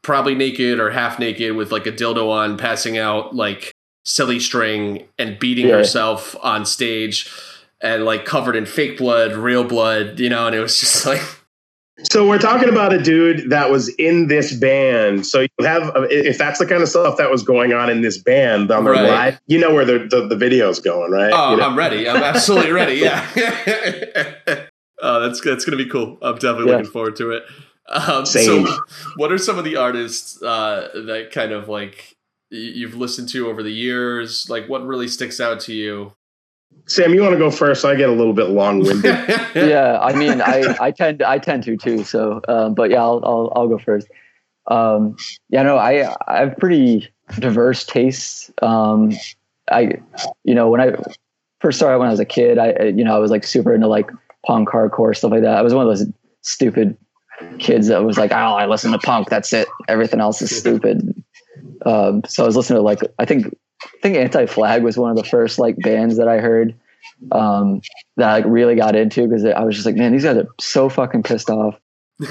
[0.03, 3.73] probably naked or half naked with like a dildo on, passing out like
[4.05, 5.77] silly string and beating Yeah.
[5.79, 7.31] herself on stage.
[7.81, 11.21] And like covered in fake blood, real blood, you know, and it was just like,
[12.11, 15.27] So we're talking about a dude that was in this band.
[15.27, 18.19] So you have, if that's the kind of stuff that was going on in this
[18.19, 19.09] band on their Right.
[19.09, 21.33] live, you know where the, the, the video's going, right?
[21.35, 21.65] Oh, You know?
[21.67, 22.09] I'm ready.
[22.09, 22.95] I'm absolutely ready.
[23.05, 23.27] Yeah.
[25.03, 26.19] oh, that's that's gonna be cool.
[26.23, 26.77] I'm definitely Yeah.
[26.79, 27.45] looking forward to it.
[27.89, 28.67] Um, Same.
[28.67, 28.79] So,
[29.17, 32.17] what are some of the artists uh, that kind of like
[32.51, 34.47] you've listened to over the years?
[34.49, 36.13] Like, what really sticks out to you?
[36.87, 37.85] Sam, you want to go first?
[37.85, 39.05] I get a little bit long winded.
[39.55, 42.05] yeah, I mean, I, I tend I tend to too.
[42.05, 44.07] So, um, but yeah, I'll, I'll I'll go first.
[44.71, 45.17] Um,
[45.49, 48.51] yeah, no, I I have pretty diverse tastes.
[48.61, 49.13] Um,
[49.73, 49.93] I,
[50.45, 50.93] you know, when I
[51.61, 53.75] first started when I was a kid, I I- you know I was like super
[53.75, 54.11] into like
[54.47, 55.57] punk, hardcore stuff like that.
[55.57, 56.07] I was one of those
[56.43, 56.97] stupid
[57.59, 59.29] kids that was like, oh, I listen to punk.
[59.31, 59.67] That's it.
[59.89, 61.15] Everything else is stupid.
[61.87, 65.11] Um, so I was listening to like I think I think Anti Flag was one
[65.11, 66.75] of the first like bands that I heard
[67.33, 67.81] um,
[68.17, 70.49] that I like, really got into because I was just like, man, these guys are
[70.61, 71.79] so fucking pissed off.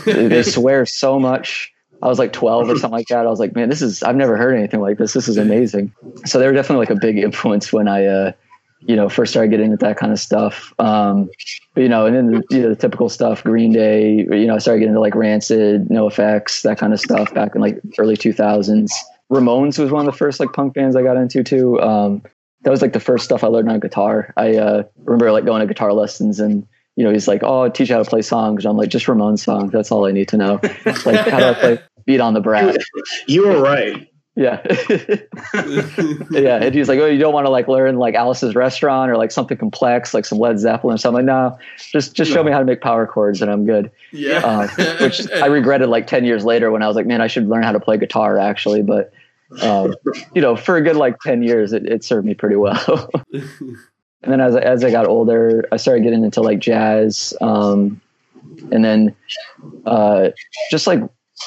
[0.06, 1.72] They, swear so much.
[2.02, 3.26] I was like 12 or something like that.
[3.26, 5.14] I was like, man, this is, I've never heard anything like this.
[5.14, 5.94] This is amazing.
[6.26, 8.32] So they were definitely like a big influence when I, uh,
[8.82, 10.74] you know, first started getting into that kind of stuff.
[10.80, 11.30] Um,
[11.74, 14.56] but, you know, and then the, you know, the typical stuff, Green Day, you know,
[14.56, 18.18] I started getting into like Rancid, NOFX, that kind of stuff back in like early
[18.18, 18.90] 2000s.
[19.34, 21.82] Ramones was one of the first like punk bands I got into too.
[21.82, 22.24] Um,
[22.62, 24.34] that was like the first stuff I learned on guitar.
[24.38, 26.66] I uh, remember like going to guitar lessons and
[26.96, 28.90] you know he's like, "Oh, I'll teach you how to play songs." And I'm like,
[28.90, 29.72] "Just Ramones songs.
[29.72, 32.78] That's all I need to know." like how do I play "Beat on the Brat"?
[33.28, 34.08] you were right.
[34.36, 34.62] Yeah,
[36.32, 36.58] yeah.
[36.64, 39.32] And he's like, "Oh, you don't want to like learn like Alice's Restaurant or like
[39.32, 41.58] something complex like some Led Zeppelin or something." Like, no,
[41.92, 43.92] just just show me how to make power chords and I'm good.
[44.12, 44.40] yeah.
[44.44, 44.68] Uh,
[45.02, 47.62] which I regretted like ten years later when I was like, "Man, I should learn
[47.62, 49.14] how to play guitar." Actually, but
[49.62, 49.94] um,
[50.34, 53.10] you know, for a good like ten years, it, it served me pretty well.
[53.34, 58.00] and then as as I got older, I started getting into like jazz, um,
[58.72, 59.16] and then
[59.86, 60.30] uh,
[60.72, 61.02] just like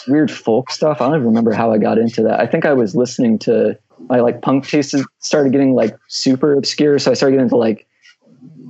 [0.08, 1.00] weird folk stuff.
[1.00, 2.38] I don't even remember how I got into that.
[2.40, 6.98] I think I was listening to my like punk tastes started getting like super obscure,
[6.98, 7.86] so I started getting into like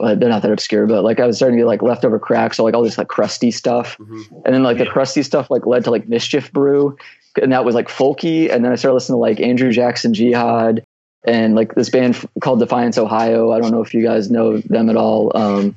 [0.00, 2.58] uh, they're not that obscure, but like I was starting to get like leftover cracks,
[2.58, 4.42] so like all this like crusty stuff, Mhm.
[4.44, 6.96] and then like the crusty stuff like led to like Mischief Brew,
[7.38, 10.84] and that was like folky, and then I started listening to like Andrew Jackson Jihad,
[11.26, 13.52] and like this band called Defiance Ohio.
[13.52, 15.36] I don't know if you guys know them at all.
[15.36, 15.76] Um,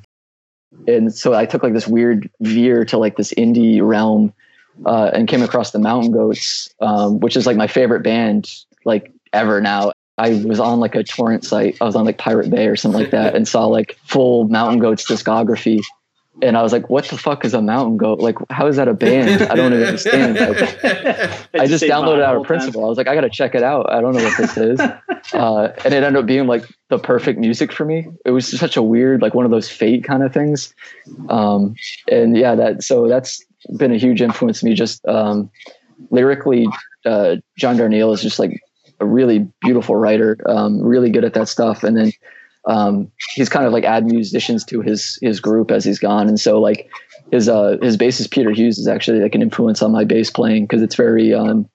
[0.86, 4.32] and so I took like this weird veer to like this indie realm,
[4.86, 8.50] uh, and came across the Mountain Goats, um, which is like my favorite band
[8.84, 9.92] like ever now.
[10.18, 11.78] I was on like a torrent site.
[11.80, 14.78] I was on like Pirate Bay or something like that and saw like full Mountain
[14.80, 15.80] Goats discography.
[16.42, 18.18] And I was like, what the fuck is a mountain goat?
[18.20, 19.42] Like, how is that a band?
[19.42, 20.38] I don't even understand.
[21.52, 22.84] Like, I just downloaded out of principle.
[22.84, 23.92] I was like, I got to check it out.
[23.92, 24.80] I don't know what this is.
[25.32, 28.06] Uh, and it ended up being like the perfect music for me.
[28.24, 30.72] It was such a weird, like one of those fate kind of things.
[31.28, 31.74] Um,
[32.10, 33.44] and yeah, that, so that's
[33.76, 34.74] been a huge influence to me.
[34.74, 35.50] Just, um,
[36.10, 36.66] lyrically,
[37.04, 38.60] uh, John Darnielle is just like
[39.00, 41.82] a really beautiful writer, um, really good at that stuff.
[41.82, 42.12] And then,
[42.66, 46.28] um, he's kind of like add musicians to his, his group as he's gone.
[46.28, 46.88] And so like
[47.32, 50.68] his, uh, his bassist Peter Hughes is actually like an influence on my bass playing.
[50.68, 51.68] Cause it's very, um,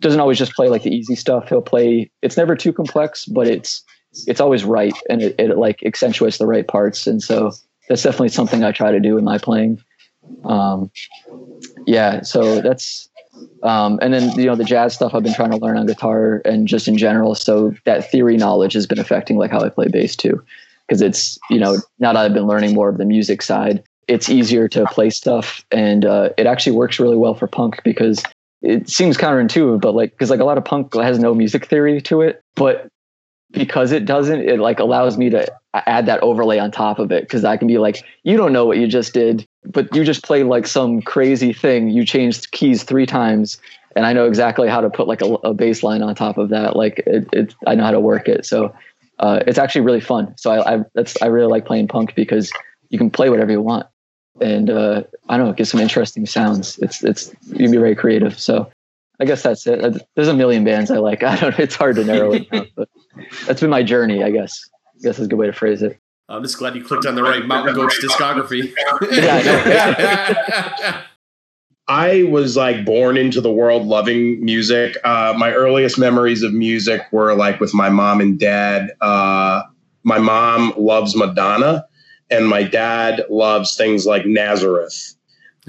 [0.00, 1.48] doesn't always just play like the easy stuff.
[1.48, 3.82] He'll play, it's never too complex, but it's,
[4.26, 4.94] it's always right.
[5.08, 7.06] And it, it like accentuates the right parts.
[7.06, 7.52] And so
[7.88, 9.82] that's definitely something I try to do in my playing.
[10.44, 10.90] Um,
[11.86, 12.22] yeah.
[12.22, 13.08] So that's,
[13.62, 16.42] um, and then you know the jazz stuff I've been trying to learn on guitar
[16.44, 17.34] and just in general.
[17.34, 20.42] So that theory knowledge has been affecting like how I play bass too,
[20.86, 24.28] because it's you know now that I've been learning more of the music side, it's
[24.28, 28.22] easier to play stuff, and uh, it actually works really well for punk because
[28.62, 32.00] it seems counterintuitive, but like because like a lot of punk has no music theory
[32.02, 32.88] to it, but
[33.54, 37.24] because it doesn't, it like allows me to add that overlay on top of it
[37.24, 40.22] because I can be like, you don't know what you just did, but you just
[40.24, 41.88] played like some crazy thing.
[41.88, 43.58] You changed keys three times,
[43.96, 46.76] and I know exactly how to put like a, a on top of that.
[46.76, 48.44] Like it, it I know how to work it.
[48.46, 48.74] So
[49.18, 50.34] uh, it's actually really fun.
[50.36, 52.52] So I, I that's I really like playing punk because
[52.90, 53.86] you can play whatever you want,
[54.40, 56.78] and uh, I don't know, get some interesting sounds.
[56.78, 58.38] It's it's you can be very creative.
[58.38, 58.70] So
[59.20, 59.84] I guess that's it.
[59.84, 61.22] Uh, There's a million bands I like.
[61.22, 61.58] I don't.
[61.58, 61.62] Know.
[61.62, 62.88] It's hard to narrow it down, but
[63.46, 64.22] that's been my journey.
[64.22, 64.68] I guess.
[64.96, 65.98] I guess is a good way to phrase it.
[66.28, 68.72] I'm just glad you clicked on the right Mountain Goats discography.
[71.86, 74.96] I was like born into the world loving music.
[75.04, 78.92] Uh, my earliest memories of music were like with my mom and dad.
[79.02, 79.64] Uh,
[80.02, 81.84] my mom loves Madonna,
[82.30, 85.14] and my dad loves things like Nazareth.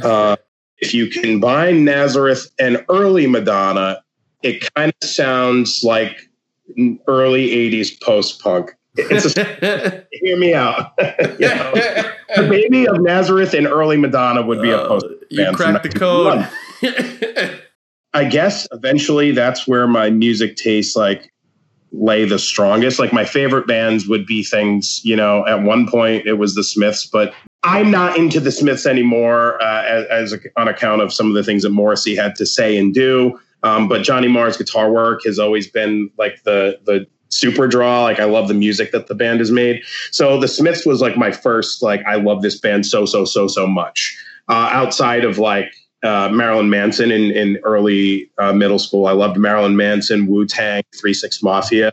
[0.01, 0.37] Uh,
[0.85, 4.01] if you combine Nazareth and early Madonna,
[4.43, 6.29] it kind of sounds like
[7.07, 8.71] early 80s post punk.
[8.97, 10.93] A, hear me out.
[10.99, 11.73] you know,
[12.35, 15.05] the baby of Nazareth and early Madonna would be a Uh, post.
[15.29, 16.47] you cracked the code.
[18.13, 21.33] I guess eventually that's where my music tastes like
[21.91, 22.97] lay the strongest.
[22.99, 26.63] Like my favorite bands would be things, you know, at one point it was the
[26.63, 27.33] Smiths, but
[27.65, 31.33] I'm not into the Smiths anymore uh, as, as a, on account of some of
[31.33, 33.39] the things that Morrissey had to say and do.
[33.63, 38.03] Um, but Johnny Marr's guitar work has always been like the the super draw.
[38.03, 39.81] Like I love the music that the band has made.
[40.11, 43.47] So the Smiths was like my first like I love this band so so so
[43.47, 44.15] so much.
[44.47, 45.73] Uh, outside of like
[46.03, 49.07] uh, Marilyn Manson in, in early uh, middle school.
[49.07, 51.91] I loved Marilyn Manson, Wu Tang, Three Six Mafia.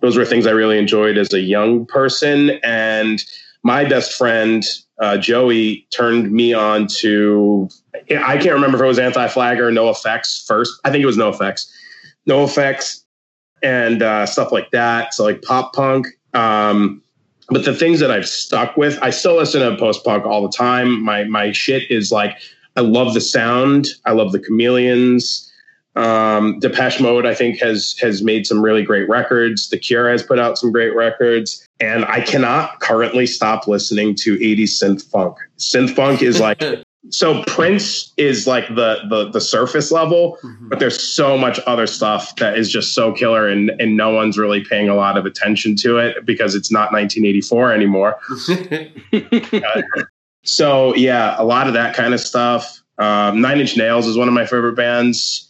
[0.00, 2.50] Those were things I really enjoyed as a young person.
[2.62, 3.24] And
[3.66, 4.64] my best friend
[5.00, 7.68] uh, Joey turned me on to.
[8.24, 10.72] I can't remember if it was Anti Flag or NOFX first.
[10.84, 11.68] I think it was NOFX.
[12.26, 13.04] No Effects
[13.64, 15.14] and uh, stuff like that.
[15.14, 16.06] So like pop punk.
[16.32, 17.02] Um,
[17.48, 20.56] but the things that I've stuck with, I still listen to post punk all the
[20.56, 21.02] time.
[21.02, 22.38] My my shit is like
[22.76, 23.88] I love the sound.
[24.04, 25.45] I love the Chameleons.
[25.96, 29.68] Um, Depeche Mode, I think, has has made some really great records.
[29.70, 34.36] The Cure has put out some great records, and I cannot currently stop listening to
[34.36, 35.36] 80s synth funk.
[35.58, 36.62] Synth funk is like
[37.10, 37.42] so.
[37.44, 42.58] Prince is like the the the surface level, but there's so much other stuff that
[42.58, 45.96] is just so killer, and and no one's really paying a lot of attention to
[45.96, 48.18] it because it's not 1984 anymore.
[50.46, 52.80] So yeah, a lot of that kind of stuff.
[52.98, 55.45] Um, Nine Inch Nails is one of my favorite bands.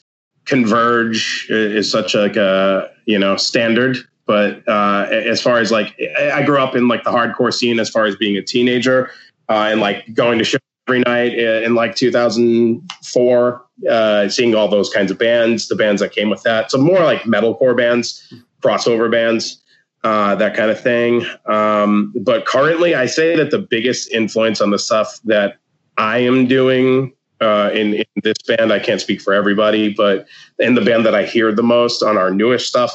[0.47, 6.43] Converge is such like a you know standard, but uh, as far as like I
[6.43, 9.11] grew up in like the hardcore scene as far as being a teenager
[9.49, 14.69] uh, and like going to shows every night in, in like 2004, uh, seeing all
[14.69, 16.71] those kinds of bands, the bands that came with that.
[16.71, 18.33] So more like metalcore bands,
[18.63, 19.63] crossover bands,
[20.05, 21.27] uh, that kind of thing.
[21.47, 25.57] Um, but currently, I say that the biggest influence on the stuff that
[25.99, 30.27] I am doing uh, in, in this band, I can't speak for everybody, but
[30.59, 32.93] in the band that I hear the most on our newest stuff,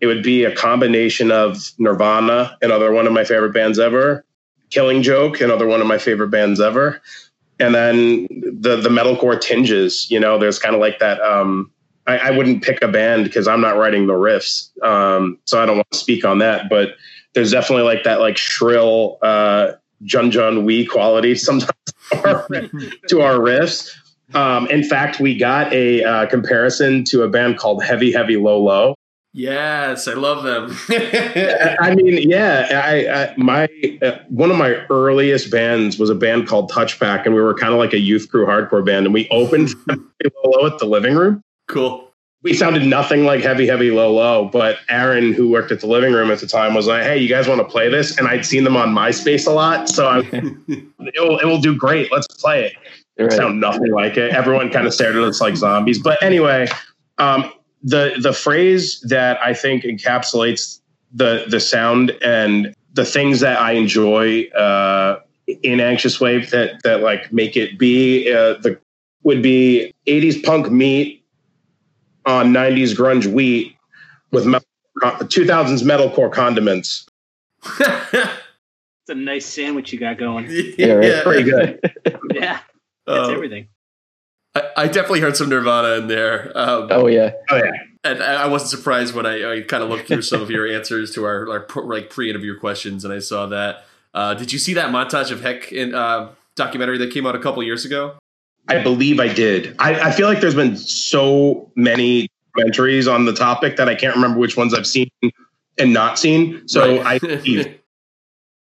[0.00, 4.24] it would be a combination of Nirvana, another one of my favorite bands ever,
[4.70, 7.02] Killing Joke, another one of my favorite bands ever,
[7.58, 10.10] and then the the metalcore tinges.
[10.10, 11.20] You know, there's kind of like that.
[11.20, 11.70] Um,
[12.06, 15.66] I, I, wouldn't pick a band because I'm not writing the riffs, um, so I
[15.66, 16.70] don't want to speak on that.
[16.70, 16.96] But
[17.34, 19.72] there's definitely like that like shrill uh,
[20.04, 21.72] Jun Jun Wee quality sometimes
[22.12, 22.48] to our,
[23.08, 23.90] to our riffs.
[24.34, 28.62] Um, in fact, we got a uh, comparison to a band called Heavy Heavy Low
[28.62, 28.94] Low.
[29.32, 30.76] Yes, I love them.
[31.80, 33.68] I mean, yeah, I, I my
[34.02, 37.72] uh, one of my earliest bands was a band called Touchpack, and we were kind
[37.72, 39.98] of like a youth crew hardcore band, and we opened Low
[40.44, 41.42] Low at the living room.
[41.68, 42.08] Cool.
[42.42, 46.12] We sounded nothing like Heavy Heavy Low Low, but Aaron, who worked at the living
[46.12, 48.44] room at the time, was like, "Hey, you guys want to play this?" And I'd
[48.44, 52.10] seen them on MySpace a lot, so I, it, will, it will do great.
[52.10, 52.72] Let's play it.
[53.20, 53.32] Right.
[53.32, 54.32] Sound nothing like it.
[54.32, 55.98] Everyone kind of stared at us like zombies.
[55.98, 56.68] But anyway,
[57.18, 57.52] um,
[57.82, 60.80] the the phrase that I think encapsulates
[61.12, 65.20] the the sound and the things that I enjoy uh,
[65.62, 68.78] in Anxious Wave that that like make it be uh, the
[69.22, 71.24] would be 80s punk meat
[72.24, 73.76] on 90s grunge wheat
[74.30, 74.66] with metal,
[75.02, 77.06] 2000s metalcore condiments.
[77.80, 80.46] it's a nice sandwich you got going.
[80.48, 81.22] Yeah, right.
[81.22, 81.80] pretty good.
[82.34, 82.60] yeah,
[83.14, 83.68] that's um, everything.
[84.54, 86.52] I, I definitely heard some Nirvana in there.
[86.54, 87.70] Um, oh yeah, oh yeah.
[88.02, 91.14] And I wasn't surprised when I, I kind of looked through some of your answers
[91.14, 93.84] to our, our like pre-interview questions, and I saw that.
[94.14, 97.38] Uh, did you see that montage of Heck in uh, documentary that came out a
[97.38, 98.16] couple years ago?
[98.68, 99.74] I believe I did.
[99.78, 104.14] I, I, feel like there's been so many documentaries on the topic that I can't
[104.14, 105.10] remember which ones I've seen
[105.78, 106.68] and not seen.
[106.68, 107.20] So right.
[107.24, 107.79] I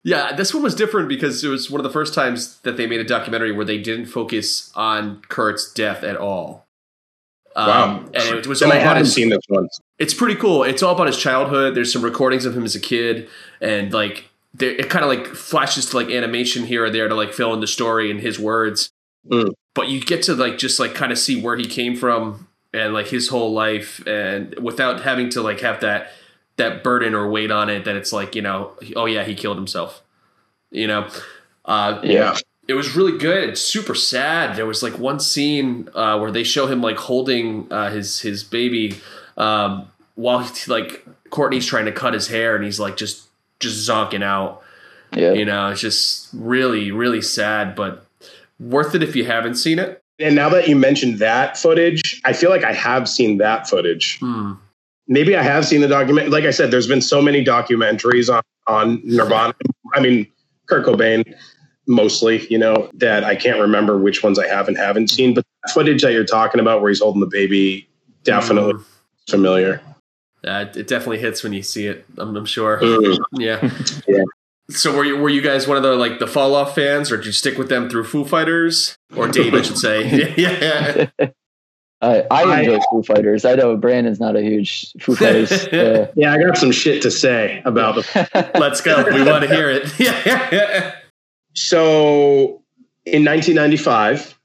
[0.03, 2.87] Yeah, this one was different because it was one of the first times that they
[2.87, 6.65] made a documentary where they didn't focus on Kurt's death at all.
[7.55, 7.97] Um, wow!
[8.13, 9.67] And it was all I haven't his, seen this one.
[9.99, 10.63] It's pretty cool.
[10.63, 11.75] It's all about his childhood.
[11.75, 15.87] There's some recordings of him as a kid, and like it kind of like flashes
[15.87, 18.89] to like animation here or there to like fill in the story and his words.
[19.29, 19.53] Mm.
[19.75, 22.93] But you get to like just like kind of see where he came from and
[22.93, 26.11] like his whole life, and without having to like have that
[26.61, 29.57] that burden or weight on it that it's like you know oh yeah he killed
[29.57, 30.01] himself
[30.71, 31.07] you know?
[31.65, 32.35] Uh, yeah.
[32.67, 33.49] it was really good.
[33.49, 34.55] It's super sad.
[34.55, 38.43] There was like one scene uh, where they show him like holding uh, his his
[38.43, 38.95] baby
[39.37, 43.27] um, while he, like courtney's trying to cut his hair and he's like just
[43.59, 44.63] just zonking out.
[45.13, 45.33] Yeah.
[45.33, 48.05] You know it's just really really sad but
[48.59, 50.01] worth it if you haven't seen it.
[50.19, 54.19] And now that you mentioned that footage i feel like i have seen that footage.
[54.19, 54.53] Hmm
[55.07, 56.29] maybe I have seen the document.
[56.29, 59.53] Like I said, there's been so many documentaries on on Nirvana.
[59.93, 60.27] I mean,
[60.67, 61.35] Kurt Cobain
[61.87, 65.33] mostly, you know, that I can't remember which ones I have and haven't seen.
[65.33, 67.87] But footage that you're talking about, where he's holding the baby,
[68.23, 68.85] definitely mm.
[69.29, 69.81] familiar.
[70.43, 72.05] Uh, it definitely hits when you see it.
[72.17, 72.79] I'm, I'm sure.
[72.79, 73.17] Mm.
[73.37, 73.69] Yeah.
[74.07, 74.23] yeah.
[74.69, 77.17] So were you were you guys one of the like the fall off fans, or
[77.17, 79.53] did you stick with them through Foo Fighters or Dave?
[79.53, 80.33] I should say.
[80.37, 81.07] yeah.
[82.01, 83.45] I, I enjoy I, Foo Fighters.
[83.45, 85.67] I know Brandon's not a huge Foo Fighters.
[85.71, 88.27] Uh, yeah, I got some shit to say about them.
[88.59, 89.03] Let's go.
[89.11, 89.87] We want to hear it.
[89.99, 90.95] yeah.
[91.53, 92.61] So
[93.05, 94.37] in 1995,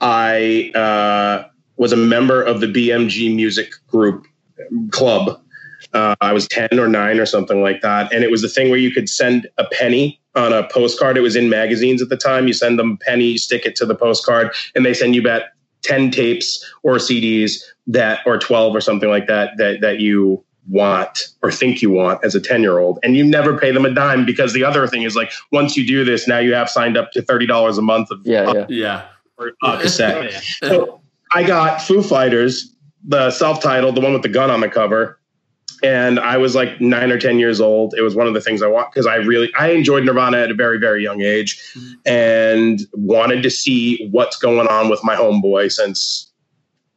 [0.00, 4.26] I uh, was a member of the BMG Music Group
[4.90, 5.40] Club.
[5.92, 8.12] Uh, I was 10 or 9 or something like that.
[8.12, 11.16] And it was the thing where you could send a penny on a postcard.
[11.16, 12.46] It was in magazines at the time.
[12.46, 15.22] You send them a penny, you stick it to the postcard, and they send you
[15.22, 15.42] back
[15.82, 21.28] 10 tapes or CDs that or 12 or something like that that that you want
[21.42, 23.92] or think you want as a 10 year old and you never pay them a
[23.92, 26.96] dime because the other thing is like once you do this now you have signed
[26.96, 29.06] up to $30 a month of yeah yeah, yeah.
[29.38, 30.32] Or, uh, cassette.
[30.62, 31.00] so
[31.32, 35.19] I got Foo Fighters the self-titled the one with the gun on the cover
[35.82, 37.94] and I was like nine or ten years old.
[37.96, 40.50] It was one of the things I want because I really I enjoyed Nirvana at
[40.50, 41.92] a very very young age, mm-hmm.
[42.06, 46.30] and wanted to see what's going on with my homeboy since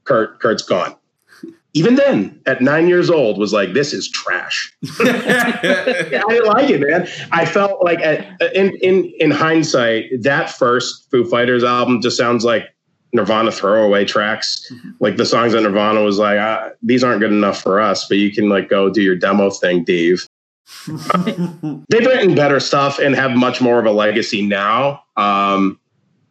[0.03, 0.95] Kurt Kurt's gone.
[1.73, 4.75] Even then, at nine years old, was like this is trash.
[4.99, 7.07] I didn't like it, man.
[7.31, 12.45] I felt like at, in in in hindsight, that first Foo Fighters album just sounds
[12.45, 12.72] like
[13.13, 14.69] Nirvana throwaway tracks.
[14.71, 14.89] Mm-hmm.
[14.99, 18.17] Like the songs that Nirvana was like, ah, these aren't good enough for us, but
[18.17, 20.27] you can like go do your demo thing, Dave.
[20.87, 25.03] They've written better stuff and have much more of a legacy now.
[25.17, 25.79] Um,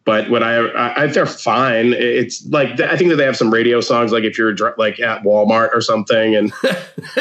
[0.05, 1.93] But when I, I, I they're fine.
[1.93, 5.23] It's like I think that they have some radio songs, like if you're like at
[5.23, 6.51] Walmart or something, and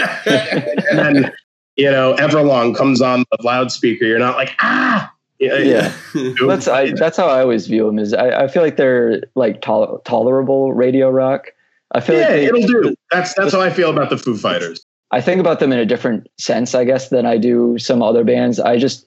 [0.91, 1.33] and then
[1.77, 4.05] you know Everlong comes on the loudspeaker.
[4.05, 5.12] You're not like ah.
[5.43, 5.93] Yeah,
[6.47, 7.99] that's I, that's how I always view them.
[7.99, 11.49] Is I, I feel like they're like tol- tolerable radio rock.
[11.93, 12.95] I feel yeah, like they, it'll do.
[13.11, 14.85] That's that's how I feel about the Foo Fighters.
[15.11, 18.25] I think about them in a different sense, I guess, than I do some other
[18.25, 18.59] bands.
[18.61, 19.07] I just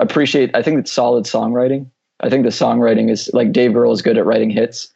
[0.00, 0.50] appreciate.
[0.56, 1.88] I think it's solid songwriting.
[2.20, 4.88] I think the songwriting is like Dave Grohl is good at writing hits,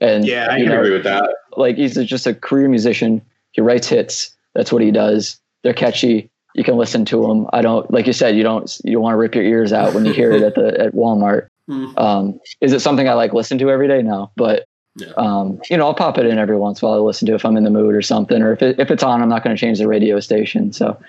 [0.00, 1.28] and Yeah, I you know, agree with that.
[1.56, 3.20] like he's just a career musician.
[3.52, 4.34] He writes hits.
[4.54, 5.38] That's what he does.
[5.62, 6.30] They're catchy.
[6.54, 7.46] You can listen to them.
[7.52, 8.36] I don't like you said.
[8.36, 8.70] You don't.
[8.84, 10.92] You don't want to rip your ears out when you hear it at the at
[10.94, 11.48] Walmart.
[11.68, 11.96] Hmm.
[11.96, 14.02] Um, is it something I like listen to every day?
[14.02, 14.64] No, but
[14.96, 15.12] Yeah.
[15.16, 16.98] um, you know, I'll pop it in every once in a while.
[16.98, 18.90] I listen to it if I'm in the mood or something, or if it, if
[18.90, 20.72] it's on, I'm not going to change the radio station.
[20.72, 21.00] So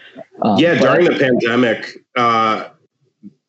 [0.44, 2.66] um, yeah, but- during the pandemic, uh,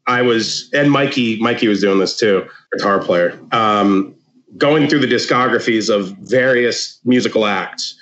[0.06, 3.38] I was and Mikey Mikey was doing this too, guitar player.
[3.52, 4.14] Um,
[4.56, 7.96] going through the discographies of various musical acts,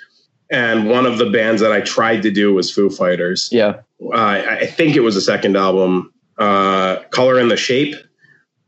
[0.53, 3.49] and one of the bands that I tried to do was Foo Fighters.
[3.51, 3.81] yeah,
[4.13, 4.15] Uh,
[4.61, 7.95] I think it was the second album, uh, Color and the Shape.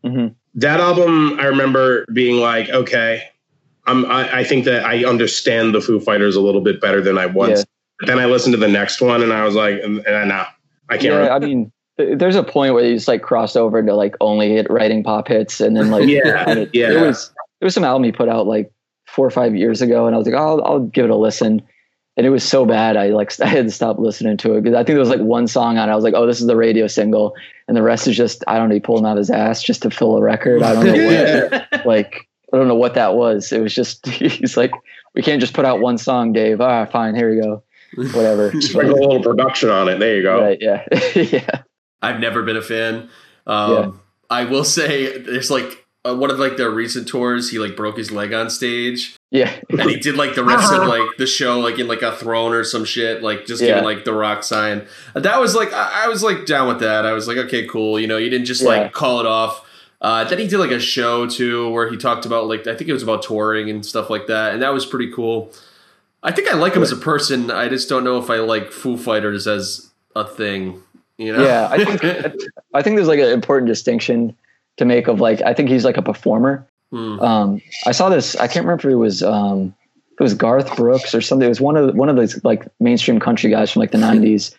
[0.04, 3.24] hmm That album, I remember being like, okay,
[3.86, 7.18] I'm, I, I think that I understand the Foo Fighters a little bit better than
[7.18, 7.60] I once.
[7.60, 7.64] Yeah.
[8.00, 10.46] But then I listened to the next one, and I was like, and, and nah,
[10.90, 11.24] I can't.
[11.24, 11.34] yeah.
[11.36, 14.70] I mean, there's a point where you just like crossed over to like only hit
[14.70, 16.90] writing pop hits, and then like Yeah, it, yeah.
[16.90, 17.32] There was
[17.62, 18.70] there was some album he put out like
[19.08, 21.16] four or five years ago, and I was like, oh, I'll, I'll give it a
[21.16, 21.62] listen.
[22.18, 24.76] And it was so bad, I like I had to stop listening to it because
[24.76, 25.90] I think there was like one song on.
[25.90, 25.92] it.
[25.92, 27.36] I was like, oh, this is the radio single,
[27.68, 29.82] and the rest is just I don't know, he pulled him out his ass just
[29.84, 30.64] to fill a record.
[30.64, 33.52] I don't know what like I don't know what that was.
[33.52, 34.72] It was just he's like,
[35.14, 36.62] we can't just put out one song, Dave.
[36.62, 37.64] Ah, fine, here we go,
[37.96, 38.52] whatever.
[38.62, 40.00] Sprinkle a little production on it.
[40.00, 40.40] There you go.
[40.42, 40.58] right?
[40.62, 40.86] Yeah,
[41.16, 41.64] yeah,
[42.02, 43.10] I've never been a fan.
[43.48, 43.92] Um, Yeah.
[44.30, 47.52] I will say there's like uh, one of like their recent tours.
[47.52, 49.52] He like broke his leg on stage, yeah.
[49.70, 52.54] and he did like the rest of like the show like in like a throne
[52.54, 53.70] or some shit, like just Yeah.
[53.70, 54.88] giving like the rock sign.
[55.14, 57.06] That was like I, I was like down with that.
[57.06, 58.00] I was like, okay, cool.
[58.00, 58.70] You know, you didn't just Yeah.
[58.70, 59.62] like call it off.
[60.02, 62.90] Uh, then he did like a show too where he talked about like I think
[62.90, 65.52] it was about touring and stuff like that, and that was pretty cool.
[66.22, 67.52] I think I like him as a person.
[67.52, 70.82] I just don't know if I like Foo Fighters as a thing.
[71.18, 71.44] You know?
[71.46, 72.04] Yeah, I think
[72.74, 74.36] I think there's like an important distinction
[74.78, 76.68] to make of like I think he's like a performer.
[76.92, 77.20] Hmm.
[77.20, 78.36] Um, I saw this.
[78.36, 79.76] I can't remember if it was um,
[80.20, 81.46] it was Garth Brooks or something.
[81.46, 83.98] It was one of the, one of those like mainstream country guys from like the
[84.00, 84.56] '90s,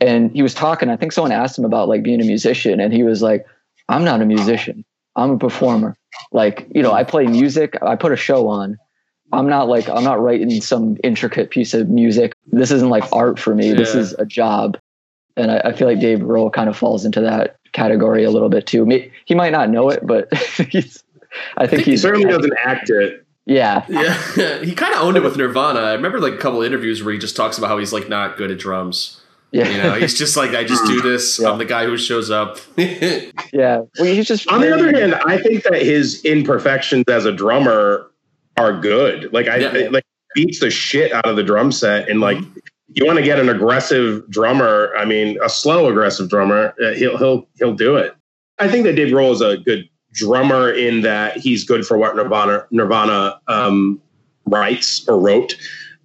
[0.00, 0.88] and he was talking.
[0.88, 3.46] I think someone asked him about like being a musician, and he was like,
[3.88, 4.84] "I'm not a musician.
[5.16, 5.96] I'm a performer.
[6.30, 7.76] Like you know, I play music.
[7.82, 8.78] I put a show on."
[9.34, 12.34] I'm not like I'm not writing some intricate piece of music.
[12.48, 13.72] This isn't like art for me.
[13.72, 14.76] This is a job
[15.36, 18.48] and I, I feel like Dave Grohl kind of falls into that category a little
[18.48, 18.84] bit too.
[19.24, 20.32] He might not know it, but
[20.70, 21.02] he's.
[21.56, 23.26] I think, He he's certainly doesn't act it.
[23.46, 24.14] Yeah, Yeah,
[24.64, 25.80] he kind of owned it with Nirvana.
[25.80, 28.08] I remember like a couple of interviews where he just talks about how he's like
[28.08, 29.20] not good at drums.
[29.50, 31.40] yeah, You know, he's just like, I just do this.
[31.40, 31.50] Yeah.
[31.50, 32.58] I'm the guy who shows up.
[32.76, 33.82] yeah.
[33.98, 38.10] Well, he's just On the other hand, I think that his imperfections as a drummer
[38.56, 39.32] are good.
[39.32, 39.88] Like I Yeah.
[39.90, 40.04] like
[40.34, 42.58] beats the shit out of the drum set, and like Mm-hmm.
[42.94, 44.92] you want to get an aggressive drummer.
[44.96, 46.74] I mean, a slow aggressive drummer.
[46.82, 48.14] uh, He'll he'll he'll do it.
[48.58, 52.16] I think that Dave Grohl is a good drummer in that he's good for what
[52.16, 54.00] Nirvana Nirvana um,
[54.46, 55.54] writes or wrote.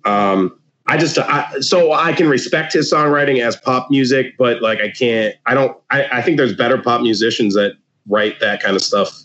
[0.05, 4.79] Um, I just I, so I can respect his songwriting as pop music, but like
[4.79, 5.35] I can't.
[5.45, 5.77] I don't.
[5.91, 7.73] I, I think there's better pop musicians that
[8.07, 9.23] write that kind of stuff.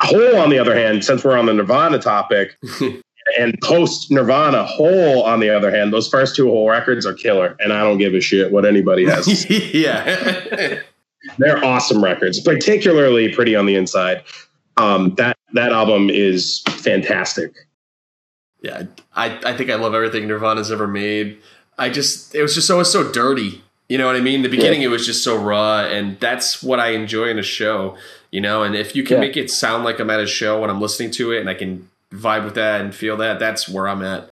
[0.00, 2.56] Hole, on the other hand, since we're on the Nirvana topic,
[3.38, 7.56] and post Nirvana, Hole, on the other hand, those first two Hole records are killer,
[7.60, 9.48] and I don't give a shit what anybody has.
[9.74, 10.80] yeah.
[11.38, 14.22] They're awesome records, particularly Pretty on the Inside.
[14.76, 17.54] Um, that that album is fantastic.
[18.62, 18.84] yeah.
[19.14, 21.38] I, I think I love everything Nirvana's ever made.
[21.76, 23.62] I just, it was just always so dirty.
[23.88, 24.42] You know what I mean?
[24.42, 27.96] The beginning, it was just so raw, and that's what I enjoy in a show.
[28.30, 29.20] You know, and if you can Yeah.
[29.20, 31.54] make it sound like I'm at a show when I'm listening to it, and I
[31.54, 34.30] can vibe with that and feel that, that's where I'm at.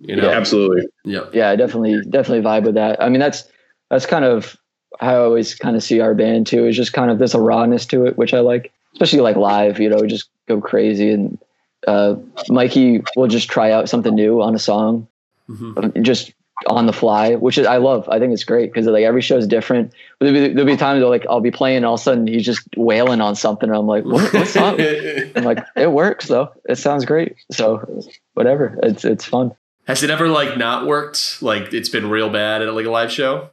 [0.00, 0.28] You know?
[0.30, 0.82] Absolutely.
[1.04, 1.26] Yeah.
[1.32, 3.00] yeah, I definitely definitely vibe with that.
[3.02, 3.44] I mean, that's
[3.90, 4.56] that's kind of how
[5.00, 6.66] I always kind of see our band too.
[6.66, 9.78] Is just kind of there's a rawness to it, which I like, especially like live.
[9.80, 11.38] You know, just go crazy and
[11.86, 12.16] uh,
[12.48, 15.06] Mikey will just try out something new on a song,
[15.48, 16.02] Mhm.
[16.02, 16.32] just
[16.66, 18.08] on the fly, which is I love.
[18.08, 19.92] I think it's great because like every show is different.
[20.18, 22.26] There'll be, there'll be times where like I'll be playing, and all of a sudden
[22.26, 24.76] he's just wailing on something, and I'm like, what, what song?
[25.36, 26.50] I'm like, it works though.
[26.68, 27.36] It sounds great.
[27.52, 28.02] So
[28.34, 29.52] whatever, it's it's fun.
[29.86, 31.40] Has it ever like not worked?
[31.40, 33.50] Like it's been real bad at like a live show?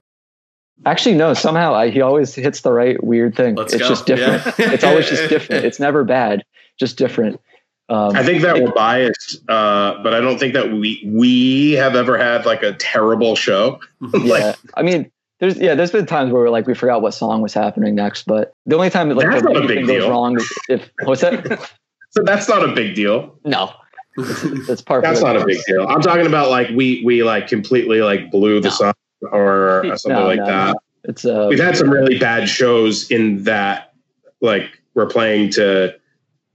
[0.85, 1.33] Actually, no.
[1.33, 3.55] Somehow I, he always hits the right weird thing.
[3.55, 3.89] Let's it's go.
[3.89, 4.43] just different.
[4.59, 4.71] Yeah.
[4.73, 5.65] it's always just different.
[5.65, 6.43] It's never bad.
[6.79, 7.39] just different.
[7.87, 11.95] Um, I think that we're biased, uh, but I don't think that we we have
[11.95, 13.79] ever had like a terrible show.
[14.01, 17.41] like yeah, I mean, there's yeah, there's been times where like we forgot what song
[17.43, 20.01] was happening next, but the only time that like That's not a anything big goes
[20.01, 20.09] deal.
[20.09, 21.45] wrong is if what's that?
[22.09, 23.37] so that's not a big deal.
[23.45, 23.71] no,
[24.17, 25.03] it's, it's part.
[25.03, 25.87] That's of not a big deal.
[25.87, 28.73] I'm talking about like we we like completely like blew the No.
[28.75, 28.93] song
[29.31, 30.67] or something No, like no, that.
[30.73, 30.79] no.
[31.07, 33.93] It's uh, We've had some really bad shows in that
[34.41, 35.95] like we're playing to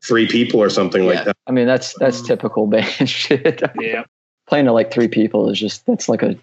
[0.02, 1.10] three people or something yeah.
[1.10, 1.36] like that.
[1.46, 2.26] I mean, that's that's Mm.
[2.26, 3.62] typical band shit.
[3.80, 4.04] Yeah.
[4.48, 6.36] Playing to like three people is just that's like a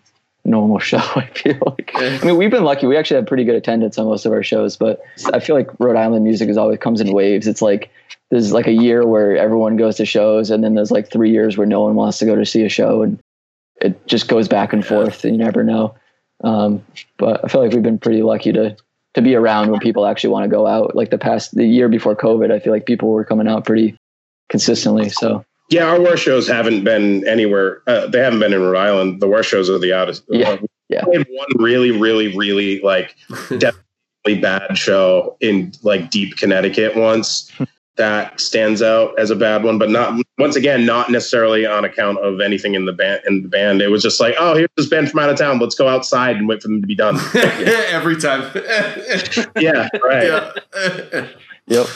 [0.46, 1.00] normal show.
[1.00, 1.92] I feel like.
[1.96, 2.88] I mean, we've been lucky.
[2.88, 5.02] We actually have pretty good attendance on most of our shows, but
[5.34, 7.46] I feel like Rhode Island music is always comes in waves.
[7.48, 7.90] It's like
[8.32, 11.58] there's like a year where everyone goes to shows, and then there's like three years
[11.58, 13.20] where no one wants to go to see a show, and
[13.82, 15.94] it just goes back and forth, and you never know.
[16.44, 16.86] Um,
[17.18, 18.76] but I feel like we've been pretty lucky to
[19.14, 20.96] to be around when people actually want to go out.
[20.96, 23.98] Like the past the year before COVID, I feel like people were coming out pretty
[24.50, 25.10] consistently.
[25.10, 27.82] So Yeah, our war shows haven't been anywhere.
[27.88, 29.22] Uh, they haven't been in Rhode Island.
[29.22, 30.24] The war shows are the oddest.
[30.30, 30.58] Yeah,
[30.90, 31.04] yeah.
[31.08, 33.16] We had one really, really, really like
[33.58, 37.52] definitely bad show in like deep Connecticut once.
[37.98, 42.20] That stands out as a bad one, but not once again, not necessarily on account
[42.20, 43.22] of anything in the band.
[43.28, 45.60] In the band, it was just like, oh, here's this band from out of town.
[45.60, 47.18] Let's go outside and wait for them to be done.
[47.36, 48.50] Every time.
[49.60, 50.24] yeah, right.
[50.28, 50.52] yeah.
[51.68, 51.88] yep,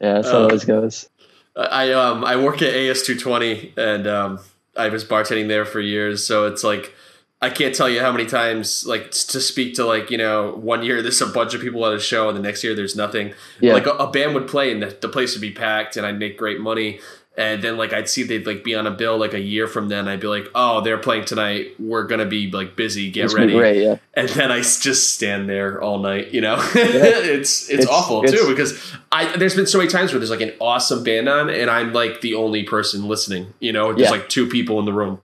[0.00, 1.08] yeah, that's how Uh, it always goes.
[1.56, 4.38] I um I work at AS two twenty and um
[4.76, 6.94] I was bartending there for years, so it's like
[7.42, 10.82] I can't tell you how many times like to speak to like you know one
[10.84, 13.34] year there's a bunch of people at a show and the next year there's nothing.
[13.60, 16.06] Yeah, Like a, a band would play and the, the place would be packed and
[16.06, 17.00] I'd make great money.
[17.34, 19.88] And then like I'd see they'd like be on a bill like a year from
[19.88, 20.06] then.
[20.06, 21.68] I'd be like, oh, they're playing tonight.
[21.80, 23.10] We're gonna be like busy.
[23.10, 23.54] Get It's ready.
[23.54, 23.96] Great, yeah.
[24.14, 26.32] and then I just stand there all night.
[26.32, 28.78] You know, it's, it's It's- awful it's- too because
[29.10, 31.92] I there's been so many times where there's like an awesome band on and I'm
[31.94, 33.54] like the only person listening.
[33.60, 34.10] You know, there's Yeah.
[34.10, 35.22] like two people in the room.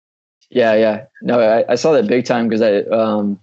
[0.50, 1.04] Yeah, yeah.
[1.22, 3.38] No, I, I saw that big time because I um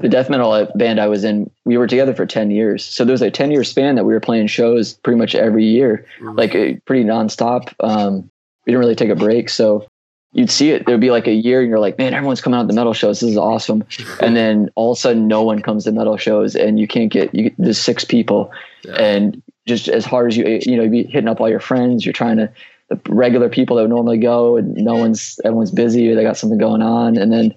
[0.00, 2.84] the death metal band I was in, we were together for ten years.
[2.84, 5.64] So there was a ten year span that we were playing shows pretty much every
[5.64, 7.72] year, like uh, pretty nonstop.
[7.80, 8.30] Um,
[8.66, 9.86] we didn't really take a break, so
[10.32, 10.84] you'd see it.
[10.86, 12.92] There'd be like a year, and you're like, man, everyone's coming out to the metal
[12.92, 13.20] shows.
[13.20, 13.84] This is awesome.
[14.20, 17.10] And then all of a sudden, no one comes to metal shows, and you can't
[17.10, 17.54] get you.
[17.58, 18.50] There's six people,
[18.84, 18.94] Yeah.
[18.96, 22.04] and just as hard as you you know, you'd be hitting up all your friends.
[22.04, 22.50] You're trying to
[22.88, 25.00] the regular people that would normally go, and no mm-hmm.
[25.00, 26.10] one's everyone's busy.
[26.10, 27.54] Or they got something going on, and then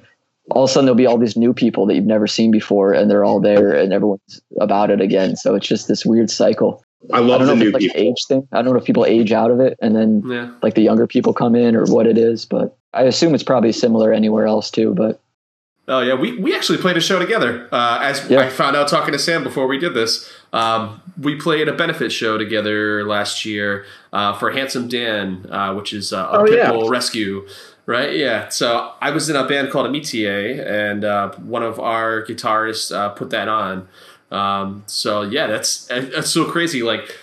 [0.51, 2.93] all of a sudden there'll be all these new people that you've never seen before,
[2.93, 5.35] and they're all there, and everyone's about it again.
[5.35, 6.83] So it's just this weird cycle.
[7.13, 8.01] I I don't know the if it's like people.
[8.01, 8.47] an age thing.
[8.51, 10.51] I don't know if people age out of it, and then Yeah.
[10.61, 12.45] like the younger people come in, or what it is.
[12.45, 14.93] But I assume it's probably similar anywhere else too.
[14.93, 15.19] But
[15.89, 17.67] Oh yeah, we, we actually played a show together.
[17.71, 18.41] Uh, as Yeah.
[18.41, 22.11] I found out talking to Sam before we did this, um, we played a benefit
[22.11, 26.69] show together last year uh, for Handsome Dan, uh, which is uh, a Oh, yeah.
[26.71, 27.47] pitbull rescue.
[27.87, 28.15] Right?
[28.15, 28.49] Yeah.
[28.49, 33.09] So I was in a band called Amitié, and uh, one of our guitarists uh,
[33.09, 33.87] put that on.
[34.31, 36.83] Um, so yeah, that's that's so crazy.
[36.83, 37.17] Like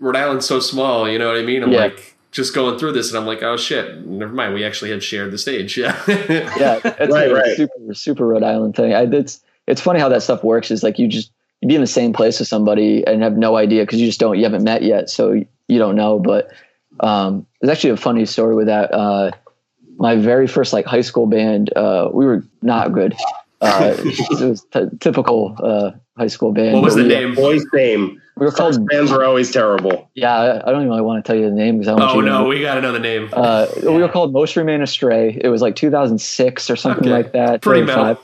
[0.00, 1.62] Rhode Island's so small, you know what I mean?
[1.62, 1.78] I'm Yeah.
[1.78, 4.52] like just going through this, and I'm like, oh shit, never mind.
[4.54, 5.78] We actually had shared the stage.
[5.78, 6.02] Yeah.
[6.08, 7.56] yeah, it's Right, a right.
[7.56, 8.92] super super Rhode Island thing.
[8.92, 10.70] I, it's it's funny how that stuff works.
[10.70, 11.30] Is like you just
[11.60, 14.20] you be in the same place with somebody and have no idea because you just
[14.20, 16.18] don't you haven't met yet, so you don't know.
[16.18, 16.50] But
[17.00, 18.92] um, there's actually a funny story with that.
[18.92, 19.30] Uh,
[19.96, 23.14] my very first like high school band, uh, we were not good.
[23.60, 26.74] Uh, it was t- typical uh, high school band.
[26.74, 27.34] what was the we, name?
[27.34, 28.20] Boys' name.
[28.36, 28.88] We were First called.
[28.88, 30.10] bands were always terrible.
[30.14, 32.00] Yeah, I I don't even really want to tell you the name because I don't
[32.00, 32.48] want Oh to no, know.
[32.48, 33.28] we got another name.
[33.32, 35.38] Uh, We were called Most Remain Astray.
[35.40, 37.12] It was like 2006 or something Okay.
[37.12, 37.62] like that.
[37.62, 38.16] Pretty 2005.
[38.16, 38.22] metal.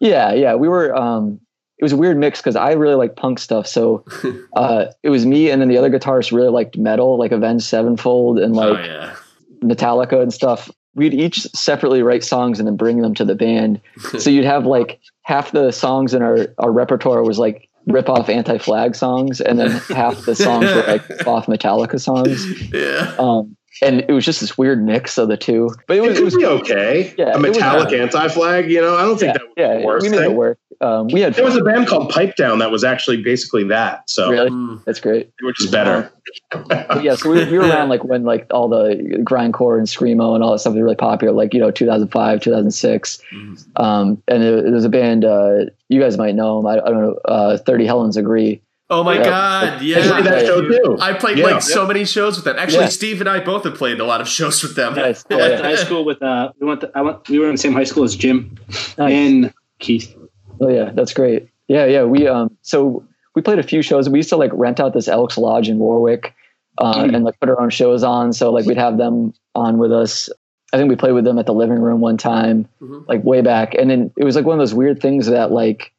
[0.00, 0.54] Yeah, yeah.
[0.54, 0.94] We were.
[0.96, 1.40] Um,
[1.78, 3.66] it was a weird mix because I really like punk stuff.
[3.66, 4.04] So
[4.56, 8.38] uh, it was me, and then the other guitarist really liked metal, like Avenged Sevenfold
[8.38, 9.14] and oh like yeah.
[9.62, 10.70] Metallica and stuff.
[10.94, 13.80] We'd each separately write songs and then bring them to the band.
[14.18, 18.28] so you'd have like half the songs in our our repertoire was like rip off
[18.28, 22.72] anti flag songs, and then half the songs were like off Metallica songs.
[22.72, 23.14] Yeah.
[23.18, 25.70] Um, and it was just this weird mix of the two.
[25.86, 27.14] But it It was, it could was be okay.
[27.16, 29.86] Yeah, a metallic anti-flag, you know, I don't think yeah, that would yeah, be the
[29.86, 30.58] worst we made it work.
[30.82, 34.08] Um, we had There was a band called Pipe Down that was actually basically that.
[34.08, 34.82] So really Mm.
[34.84, 35.30] that's great.
[35.42, 36.10] which is better.
[36.50, 38.94] But yeah, so we, we were around like when like all the
[39.24, 43.22] grindcore and screamo and all that stuff was really popular, like you know 2005, 2006.
[43.34, 43.66] Mhm.
[43.82, 46.66] Um, and there, there's a band uh, you guys might know them.
[46.66, 47.18] I, I don't know.
[47.26, 48.62] Uh, Thirty Helens agree.
[48.92, 49.24] Oh my Yeah.
[49.24, 50.20] god, I played yeah.
[50.22, 50.96] that show too.
[51.00, 51.44] I played Yeah.
[51.46, 52.56] like so many shows with them.
[52.58, 52.88] Actually, Yeah.
[52.88, 54.94] Steve and I both have played a lot of shows with them.
[54.94, 55.24] Nice.
[55.30, 57.52] I went to high school with uh we went to, I went we were in
[57.52, 58.56] the same high school as Jim
[58.98, 59.12] Nice.
[59.12, 60.14] and Keith.
[60.60, 61.48] Oh yeah, that's great.
[61.68, 62.02] Yeah, yeah.
[62.04, 63.04] We um so
[63.36, 64.08] we played a few shows.
[64.08, 66.34] We used to like rent out this Elks Lodge in Warwick.
[66.78, 68.32] uh, and like put our own shows on.
[68.32, 70.30] So like we'd have them on with us.
[70.72, 73.06] I think we played with them at the living room one time, Mhm.
[73.06, 73.74] like way back.
[73.74, 75.92] And then it was like one of those weird things that like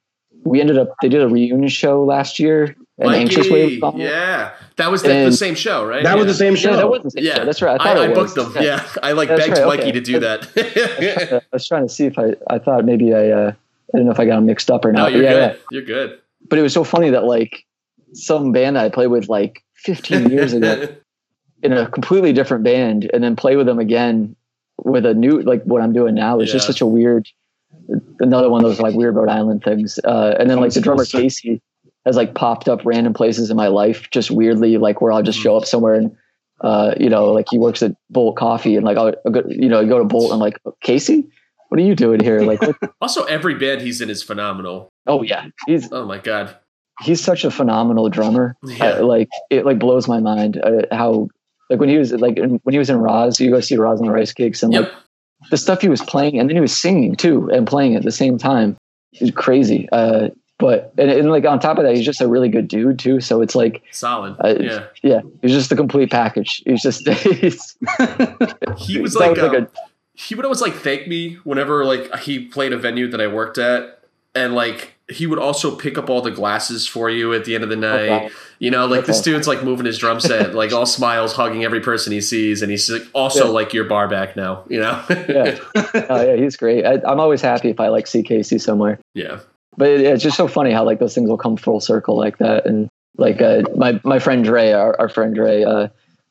[0.43, 4.01] we ended up they did a reunion show last year and Anxious Wave was on
[4.01, 4.05] it.
[4.05, 6.03] yeah, that was the, the same show, right?
[6.03, 6.15] That yeah.
[6.15, 6.71] was the same show.
[6.71, 7.35] Yeah, that was the same Yeah.
[7.37, 7.45] show.
[7.45, 7.79] That's right.
[7.79, 8.33] I I, thought I, it was.
[8.33, 8.63] booked them.
[8.63, 9.91] Yeah, I like That's begged right, Mikey okay.
[9.93, 11.41] to do that.
[11.43, 13.53] I was trying to see if I I thought maybe I uh,
[13.93, 15.13] I don't know if I got them mixed up or no, not.
[15.13, 15.39] you're yeah, good.
[15.53, 15.57] yeah.
[15.71, 16.19] You're good.
[16.49, 17.65] But it was so funny that like
[18.13, 20.87] some band I played with like 15 years ago
[21.63, 24.35] in a completely different band and then play with them again
[24.83, 27.27] with a new like what I'm doing now is just such a weird
[28.19, 29.99] another one of those like weird Rhode Island things.
[30.03, 31.61] Uh, and then like the drummer Casey
[32.05, 35.39] has like popped up random places in my life just weirdly like where I'll just
[35.39, 36.15] show up somewhere and
[36.61, 39.69] uh, you know like he works at Bolt Coffee and like I'll, I'll go, you
[39.69, 41.27] know go to Bolt and like Casey
[41.69, 42.59] what are you doing here like
[43.01, 44.89] also, every band he's in is phenomenal.
[45.07, 46.55] oh yeah he's Oh my god.
[47.01, 48.97] he's such a phenomenal drummer Yeah.
[48.99, 51.29] uh, like it like blows my mind uh, how
[51.69, 53.99] like when he was like in, when he was in Roz, you go see Roz
[53.99, 54.83] and the Rice Cakes, and Yep.
[54.83, 54.91] like
[55.49, 58.11] the stuff he was playing, and then he was singing too and playing at the
[58.11, 58.75] same time.
[59.13, 59.87] It's crazy.
[59.91, 60.29] Uh,
[60.62, 63.20] but and, and like on top of that, he's just a really good dude too.
[63.20, 64.38] So it's like, Solid.
[64.39, 64.86] Uh, yeah.
[65.03, 66.62] yeah, he's just a complete package.
[66.66, 67.76] He's just he's,
[68.78, 69.68] He was like, was like um,
[70.14, 73.57] he would always like thank me whenever like he played a venue that I worked
[73.57, 73.99] at,
[74.36, 77.66] and like he would also pick up all the glasses for you at the end
[77.66, 78.09] of the night.
[78.09, 78.30] wow.
[78.59, 79.32] You know, like this Okay.
[79.32, 82.72] dude's like moving his drum set, like all smiles, hugging every person he sees, and
[82.72, 83.51] he's like, also Yeah.
[83.51, 84.64] like your bar back now.
[84.70, 85.03] You know?
[85.09, 85.57] yeah,
[86.09, 86.86] oh yeah, he's great.
[86.86, 88.99] I, I'm always happy if I like see Casey somewhere.
[89.14, 89.39] yeah.
[89.78, 92.38] But it, it's just so funny how like those things will come full circle like
[92.39, 92.65] that.
[92.65, 95.88] And like uh, my my friend Dre our, our friend Dre uh,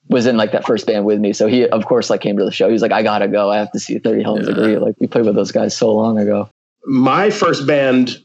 [0.08, 1.32] was in like that first band with me.
[1.32, 2.70] So he of course like came to the show.
[2.70, 3.50] He's like I gotta go.
[3.50, 4.54] I have to see 30 Helens Yeah.
[4.54, 6.48] Agree like we played with those guys so long ago.
[6.86, 8.22] My first band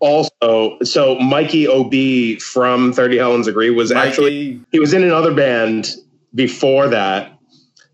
[0.00, 5.94] also so mikey ob from 30 helens agree was actually he was in another band
[6.34, 7.38] before that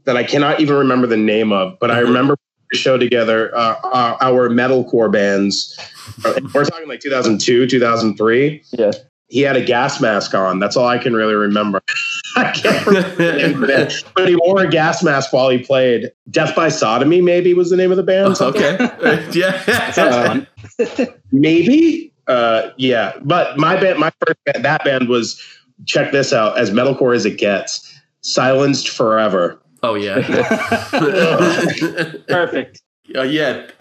[0.05, 2.05] that i cannot even remember the name of but i Mhm.
[2.07, 2.37] remember
[2.71, 5.79] the show together uh, uh, our metalcore bands.
[6.55, 8.93] We're talking like 2002 2003 yeah.
[9.29, 10.59] He had a gas mask on.
[10.59, 11.81] That's all i can really remember.
[12.37, 15.59] I can't remember the name of the but he wore a gas mask while he
[15.59, 18.41] played death by sodomy maybe was the name of the band.
[18.41, 18.77] Okay.
[19.33, 19.93] yeah.
[19.97, 22.13] Uh, maybe?
[22.27, 23.13] Uh yeah.
[23.23, 25.41] But my band my first band, that band was
[25.87, 27.87] check this out as metalcore as it gets
[28.23, 30.17] silenced forever Oh yeah.
[32.29, 32.83] Perfect.
[33.15, 33.67] Uh, yeah.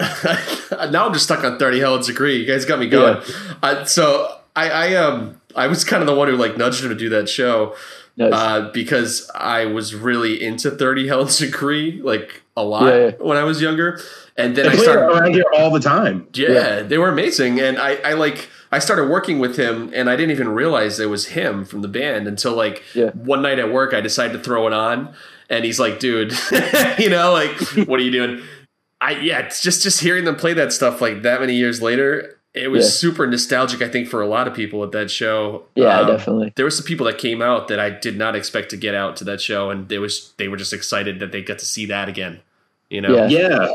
[0.90, 2.36] now I'm just stuck on 30 Helens Agree.
[2.36, 3.22] You guys got me going.
[3.62, 6.88] Uh, so I, I um I was kind of the one who like nudged him
[6.90, 7.76] to do that show
[8.16, 8.32] Nice.
[8.32, 13.10] uh, because I was really into 30 Helens Agree like a lot Yeah, yeah.
[13.20, 14.00] when I was younger.
[14.36, 16.82] And then they I started around here all the time yeah, Yeah.
[16.82, 17.60] they were amazing.
[17.60, 21.06] And I, I like I started working with him and I didn't even realize it
[21.06, 23.10] was him from the band until like Yeah.
[23.10, 25.14] one night at work I decided to throw it on
[25.50, 26.32] and he's like, dude,
[26.98, 28.42] you know, like what are you doing?
[29.00, 32.38] I yeah, it's just just hearing them play that stuff like that many years later,
[32.54, 32.90] it was Yeah.
[32.90, 35.64] super nostalgic, I think, for a lot of people at that show.
[35.74, 38.70] yeah Um, definitely There were some people that came out that I did not expect
[38.70, 41.42] to get out to that show, and they was they were just excited that they
[41.42, 42.40] got to see that again.
[42.90, 43.28] You know, Yeah.
[43.28, 43.68] yeah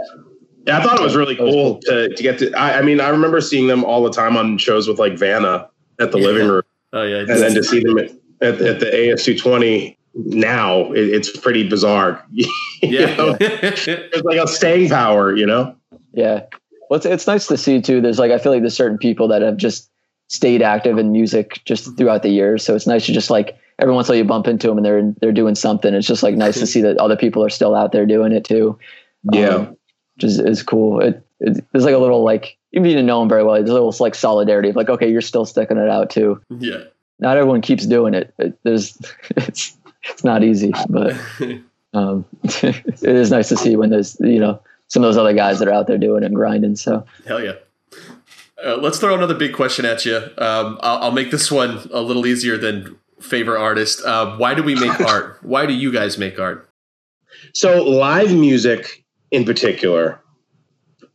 [0.67, 1.79] yeah i thought it was really was cool cool.
[1.81, 4.57] to, to get to I, I mean i remember seeing them all the time on
[4.57, 5.69] shows with like vanna
[5.99, 6.25] at the Yeah.
[6.25, 8.09] living room Oh yeah, and then to see them at,
[8.41, 12.23] at, at the AS220 now, it, it's pretty bizarre.
[12.81, 13.15] You yeah.
[13.15, 13.33] know?
[13.33, 15.75] There's like a staying power, you know?
[16.13, 16.43] yeah
[16.89, 19.27] well it's, it's nice to see too there's like I feel like there's certain people
[19.29, 19.89] that have just
[20.27, 23.93] stayed active in music just throughout the years so it's nice to just like every
[23.93, 26.21] once in a while you bump into them and they're they're doing something it's just
[26.23, 28.77] like nice to see that other people are still out there doing it too
[29.33, 29.47] Yeah.
[29.49, 29.77] um,
[30.15, 31.01] which is, is cool.
[31.01, 33.55] It, it, there's like a little like even if you didn't know him very well,
[33.55, 36.39] there's a little like solidarity of like, okay, you're still sticking it out too.
[36.49, 36.83] yeah.
[37.19, 38.33] Not everyone keeps doing it.
[38.37, 38.97] it there's
[39.37, 39.75] it's
[40.05, 41.13] it's not easy, but
[41.93, 45.59] um, it is nice to see when there's you know some of those other guys
[45.59, 46.75] that are out there doing it and grinding.
[46.75, 47.53] So Hell yeah.
[48.63, 50.15] Uh, let's throw another big question at you.
[50.15, 54.03] Um, I'll, I'll make this one a little easier than favorite artist.
[54.05, 55.39] Uh, why do we make art?
[55.41, 56.69] Why do you guys make art?
[57.53, 60.21] So, live music in particular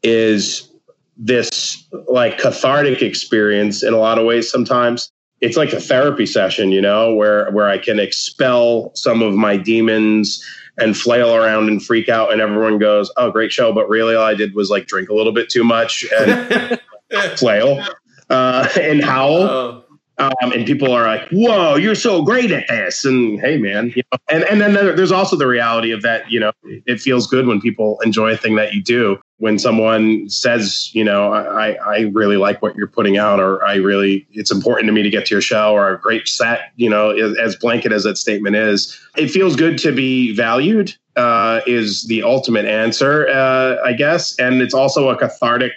[0.03, 0.71] is
[1.17, 5.11] this like cathartic experience in a lot of ways sometimes.
[5.41, 9.57] It's like a therapy session, you know, where where I can expel some of my
[9.57, 10.45] demons
[10.79, 14.25] and flail around and freak out and everyone goes, "Oh, great show," but really all
[14.25, 16.81] I did was like drink a little bit too much and
[17.37, 17.85] flail
[18.31, 19.43] uh, and howl.
[19.43, 19.85] Oh,
[20.19, 24.03] Um, and people are like, "Whoa, you're so great at this!" And hey, man, you
[24.13, 26.31] know, and and then there's also the reality of that.
[26.31, 29.19] You know, it feels good when people enjoy a thing that you do.
[29.41, 33.77] When someone says, you know, I, I really like what you're putting out, or I
[33.77, 36.89] really, it's important to me to get to your show, or a great set, you
[36.89, 40.95] know, as, blanket as that statement is, it feels good to be valued.
[41.17, 45.73] Uh, is the ultimate answer, uh, I guess, and it's also a cathartic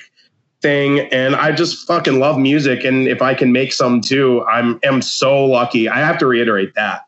[0.61, 0.99] thing.
[1.11, 5.01] And I just fucking love music, and if I can make some too, I'm am
[5.01, 5.89] so lucky.
[5.89, 7.01] I have to reiterate that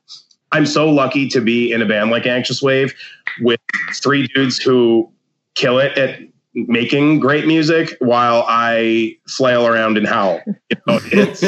[0.52, 2.94] I'm so lucky to be in a band like Anxious Wave
[3.42, 3.60] with
[4.02, 5.12] three dudes who
[5.56, 6.20] kill it at
[6.56, 10.42] making great music while I flail around and howl.
[10.48, 11.42] You know, it's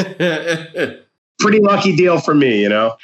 [1.38, 2.96] pretty lucky deal for me, you know.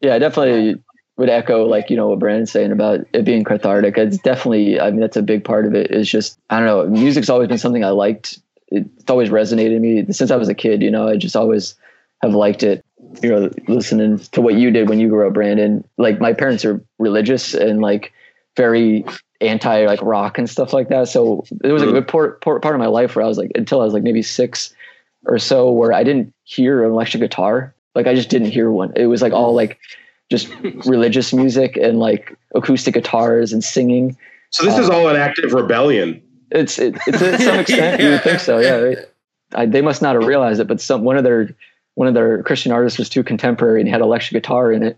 [0.00, 0.82] Yeah, I definitely
[1.16, 3.98] would echo like you know what Brandon's saying about it being cathartic.
[3.98, 5.90] It's definitely, I mean, that's a big part of it.
[5.90, 6.86] Is just I don't know.
[7.00, 8.38] Music's always been something I liked.
[8.68, 10.82] It's always resonated me since I was a kid.
[10.82, 11.74] You know, I just always
[12.22, 12.84] have liked it.
[13.22, 15.84] You know, listening to what you did when you grew up, Brandon.
[15.98, 18.12] Like my parents are religious and like
[18.56, 19.04] very
[19.40, 21.08] anti like rock and stuff like that.
[21.08, 21.92] So it was a hmm.
[21.92, 24.02] good part, part part of my life where I was like until I was like
[24.02, 24.74] maybe six
[25.26, 27.74] or so where I didn't hear an electric guitar.
[27.94, 28.92] Like I just didn't hear one.
[28.96, 29.56] It was like all hmm.
[29.56, 29.78] like
[30.30, 30.48] just
[30.86, 34.16] religious music and like acoustic guitars and singing.
[34.50, 36.22] So this is um, all an active rebellion.
[36.50, 38.76] It's it, it's to some extent you would think so, yeah.
[38.76, 38.98] Right?
[39.54, 41.54] I, they must not have realized it, but some one of their
[41.94, 44.96] one of their Christian artists was too contemporary and had electric guitar in it.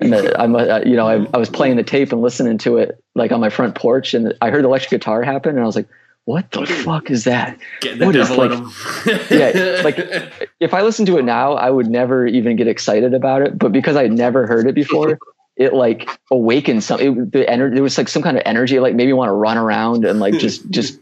[0.00, 2.99] And I'm, uh, you know, I, I was playing the tape and listening to it
[3.14, 5.76] like on my front porch, and I heard the electric guitar happen, and I was
[5.76, 5.88] like,
[6.24, 11.06] "What the fuck is that?" Getting the What is, like- yeah, like if I listen
[11.06, 13.58] to it now, I would never even get excited about it.
[13.58, 15.18] But because I had never heard it before,
[15.56, 17.00] it like awakened some.
[17.00, 19.58] It, the energy there was like some kind of energy, like maybe want to run
[19.58, 20.98] around and like just just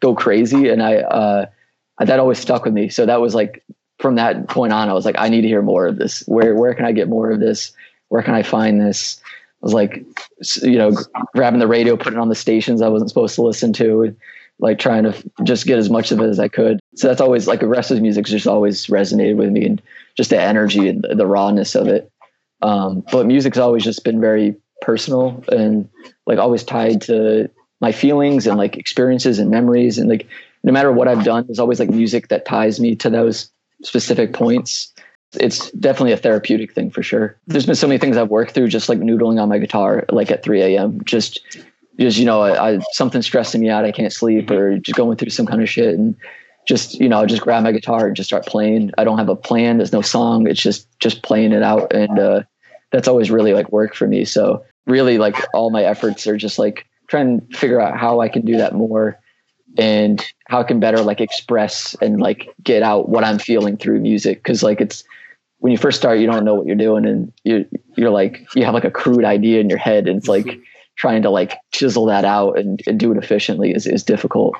[0.00, 0.68] go crazy.
[0.68, 1.46] And I uh,
[1.98, 2.88] that always stuck with me.
[2.88, 3.64] So that was like
[3.98, 6.24] from that point on, I was like, I need to hear more of this.
[6.26, 7.72] Where where can I get more of this?
[8.08, 9.21] Where can I find this?
[9.62, 10.04] Was like,
[10.62, 10.92] you know,
[11.34, 14.14] grabbing the radio, putting on the stations I wasn't supposed to listen to,
[14.58, 16.80] like trying to just get as much of it as I could.
[16.96, 19.82] So that's always like aggressive music just always resonated with me and
[20.16, 22.10] just the energy and the rawness of it.
[22.60, 25.88] Um, but music's always just been very personal and
[26.26, 27.48] like always tied to
[27.80, 30.28] my feelings and like experiences and memories and like
[30.64, 33.50] no matter what I've done, there's always like music that ties me to those
[33.82, 34.92] specific points.
[35.34, 37.36] It's definitely a therapeutic thing for sure.
[37.46, 40.30] There's been so many things I've worked through just like noodling on my guitar, like
[40.30, 41.02] at 3 a.m.
[41.04, 41.40] Just,
[41.98, 45.16] just you know, I, I something stressing me out, I can't sleep, or just going
[45.16, 46.14] through some kind of shit, and
[46.66, 48.90] just you know, just grab my guitar and just start playing.
[48.98, 49.78] I don't have a plan.
[49.78, 50.46] There's no song.
[50.46, 52.42] It's just just playing it out, and uh,
[52.90, 54.24] that's always really like work for me.
[54.24, 58.28] So really, like all my efforts are just like trying to figure out how I
[58.28, 59.18] can do that more
[59.78, 64.00] and how I can better like express and like get out what I'm feeling through
[64.00, 64.42] music.
[64.44, 65.04] Cause like it's
[65.62, 67.64] when you first start, you don't know what you're doing and you
[67.96, 70.60] you're like you have like a crude idea in your head and it's like
[70.96, 74.56] trying to like chisel that out and, and do it efficiently is, is difficult.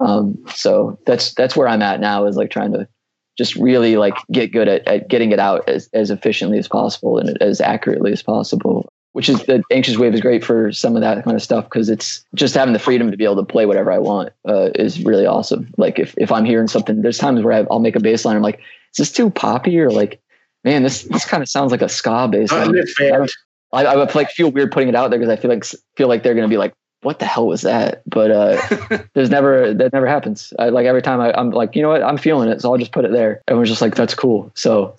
[0.00, 2.88] Um, so that's that's where I'm at now is like trying to
[3.36, 7.18] just really like get good at, at getting it out as, as efficiently as possible
[7.18, 11.02] and as accurately as possible which is the anxious wave is great for some of
[11.02, 13.66] that kind of stuff because it's just having the freedom to be able to play
[13.66, 15.74] whatever I want uh, is really awesome.
[15.76, 18.36] Like if, if I'm hearing something, there's times where I, I'll make a bass line.
[18.36, 20.20] I'm like, is this too poppy or like,
[20.68, 23.26] man, this this kind of sounds like a ska bass I'm a fan.
[23.72, 25.64] I, I would like feel weird putting it out there because I feel like
[25.96, 28.02] feel like they're gonna be like, what the hell was that?
[28.06, 30.52] But uh, there's never that never happens.
[30.58, 32.78] I, like every time I, I'm like, you know what, I'm feeling it, so I'll
[32.78, 33.42] just put it there.
[33.48, 34.50] Everyone's just like, that's cool.
[34.54, 34.94] So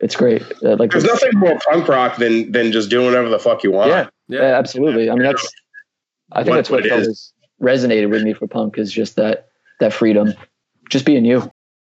[0.00, 0.42] it's great.
[0.64, 3.70] Uh, like There's nothing more punk rock than than just doing whatever the fuck you
[3.70, 3.90] want.
[3.90, 4.08] Yeah.
[4.28, 4.40] Yeah.
[4.42, 5.10] Yeah, absolutely.
[5.10, 5.48] I mean, that's.
[6.32, 7.06] I think What- that's what, what
[7.60, 9.48] resonated with me for punk is just that
[9.78, 10.34] that freedom,
[10.88, 11.51] just being you.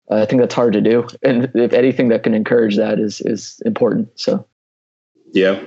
[0.10, 3.22] Uh, I think that's hard to do, and if anything that can encourage that is
[3.22, 4.10] is important.
[4.20, 4.46] So
[5.34, 5.62] Yeah.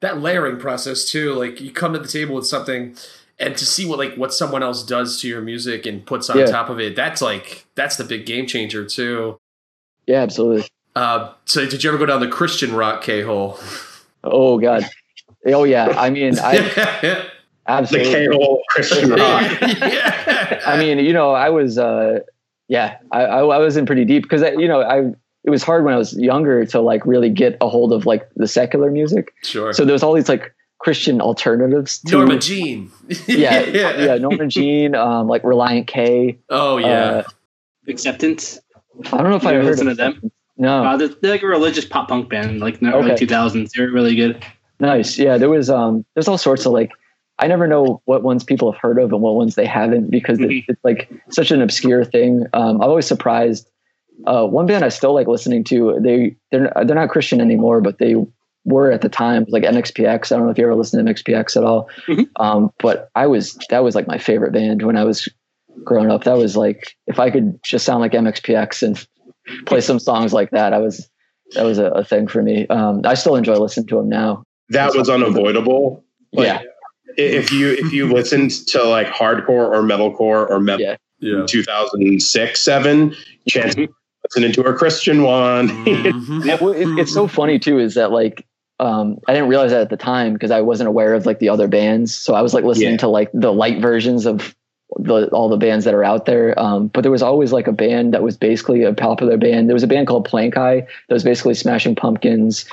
[0.00, 2.96] that layering process too like you come to the table with something
[3.38, 6.38] and to see what like what someone else does to your music and puts on
[6.38, 6.46] Yeah.
[6.46, 9.38] top of it that's like that's the big game changer too
[10.08, 10.66] yeah, absolutely.
[10.96, 13.58] uh so did you ever go down the christian rock k-hole
[14.24, 14.84] Oh God.
[15.46, 15.88] Oh yeah.
[15.96, 17.24] I mean, I The
[17.66, 18.12] absolutely.
[18.12, 19.60] K-hole Christian rock.
[19.60, 20.62] yeah.
[20.66, 22.20] I mean, you know, I was, uh,
[22.72, 25.12] yeah, I, I, I was in pretty deep because, you know, I,
[25.44, 28.26] it was hard when I was younger to like really get a hold of like
[28.36, 29.34] the secular music.
[29.42, 32.90] sure So there's all these like Christian alternatives to norma jean
[33.28, 36.38] yeah, yeah, Norma Jean, um, like Relient K.
[36.48, 37.22] oh yeah Uh,
[37.88, 38.58] Acceptance.
[39.12, 40.32] I don't know if I ever heard listen of to them?
[40.56, 43.70] No, Uh, they're, they're like a religious pop punk band, like in the early 2000s.
[43.76, 44.42] They're really good.
[44.80, 45.18] nice.
[45.18, 46.90] Yeah, there was um, there's all sorts of like,
[47.38, 50.38] I never know what ones people have heard of and what ones they haven't because
[50.38, 50.64] it, Mhm.
[50.68, 52.46] it's like such an obscure thing.
[52.52, 53.68] Um, I'm always surprised.
[54.26, 55.98] Uh, one band I still like listening to.
[56.00, 58.14] They they're they're not Christian anymore, but they
[58.64, 60.30] were at the time like MXPX.
[60.30, 61.88] I don't know if you ever listened to MXPX at all.
[62.06, 62.28] Mhm.
[62.36, 65.28] Um, but I was that was like my favorite band when I was
[65.82, 66.24] growing up.
[66.24, 69.06] That was like if I could just sound like MXPX and
[69.66, 71.08] play some songs like that, I was
[71.54, 72.66] that was a, a thing for me.
[72.68, 74.44] Um, I still enjoy listening to them now.
[74.68, 76.04] That was unavoidable.
[76.32, 76.62] Like, yeah,
[77.16, 80.96] If you if you listened to like hardcore or metalcore or metal Yeah.
[81.20, 81.44] Yeah.
[81.46, 83.14] 2006 seven,
[83.48, 85.68] chance listening to a Christian one.
[85.84, 86.44] Mhm.
[86.44, 88.46] Yeah, well, it, it's so funny too is that like
[88.80, 91.48] um, I didn't realize that at the time because I wasn't aware of like the
[91.50, 92.12] other bands.
[92.14, 92.96] So I was like listening Yeah.
[92.98, 94.56] to like the light versions of
[94.96, 96.58] the all the bands that are out there.
[96.58, 99.68] Um, but there was always like a band that was basically a popular band.
[99.68, 102.64] There was a band called Plankeye that was basically Smashing Pumpkins.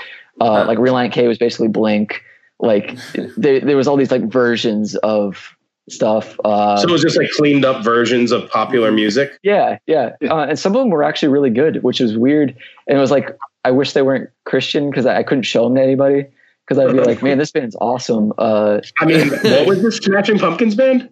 [0.41, 2.23] Uh, like Relient K was basically Blink.
[2.59, 2.97] Like
[3.37, 5.55] there, there was all these like versions of
[5.89, 6.39] stuff.
[6.43, 9.39] Uh, so it was just like cleaned up versions of popular music.
[9.43, 12.55] yeah, yeah, uh, and some of them were actually really good, which was weird.
[12.87, 15.75] And it was like I wish they weren't Christian because I, I couldn't show them
[15.75, 16.25] to anybody
[16.65, 18.31] because I'd be like, man, this band's awesome.
[18.37, 21.09] Uh, I mean, what was this Smashing Pumpkins band?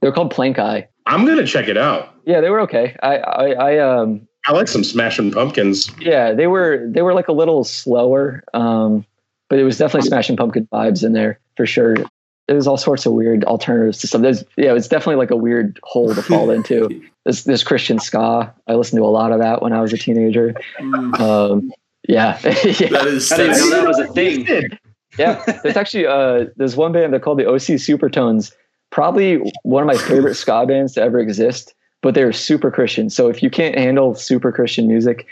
[0.00, 0.86] they were called Plankeye.
[1.06, 2.14] I'm gonna check it out.
[2.26, 2.96] Yeah, they were okay.
[3.02, 5.90] I, I, I um, I like some Smashing Pumpkins.
[6.00, 9.06] yeah, they were they were like a little slower, um,
[9.52, 11.94] but it was definitely Smashing Pumpkin vibes in there for sure.
[12.48, 14.22] There's all sorts of weird alternatives to some.
[14.22, 16.88] There's yeah, it's definitely like a weird hole to fall into.
[17.24, 18.52] This this Christian ska.
[18.66, 20.54] I listened to a lot of that when I was a teenager.
[20.80, 21.20] Mm.
[21.20, 21.72] Um,
[22.08, 22.88] yeah, yeah.
[22.88, 23.30] That is.
[23.30, 24.46] I didn't know that was a thing.
[25.18, 27.74] yeah there's actually uh there's one band they're called the O.C.
[27.74, 28.52] Supertones
[28.90, 33.28] probably one of my favorite ska bands to ever exist but they're super christian so
[33.28, 35.26] if you can't handle super christian music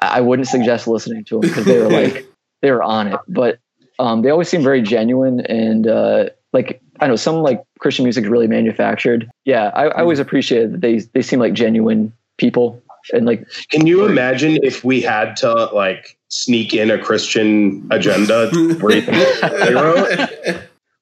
[0.00, 2.26] i I wouldn't suggest listening to them because they were like
[2.62, 3.58] they were on it but
[3.98, 8.24] um they always seem very genuine and uh like i know some like christian music
[8.24, 12.82] is really manufactured yeah i, I always appreciate that they they seem like genuine people
[13.12, 18.50] and like Can you imagine if we had to like sneak in a Christian agenda?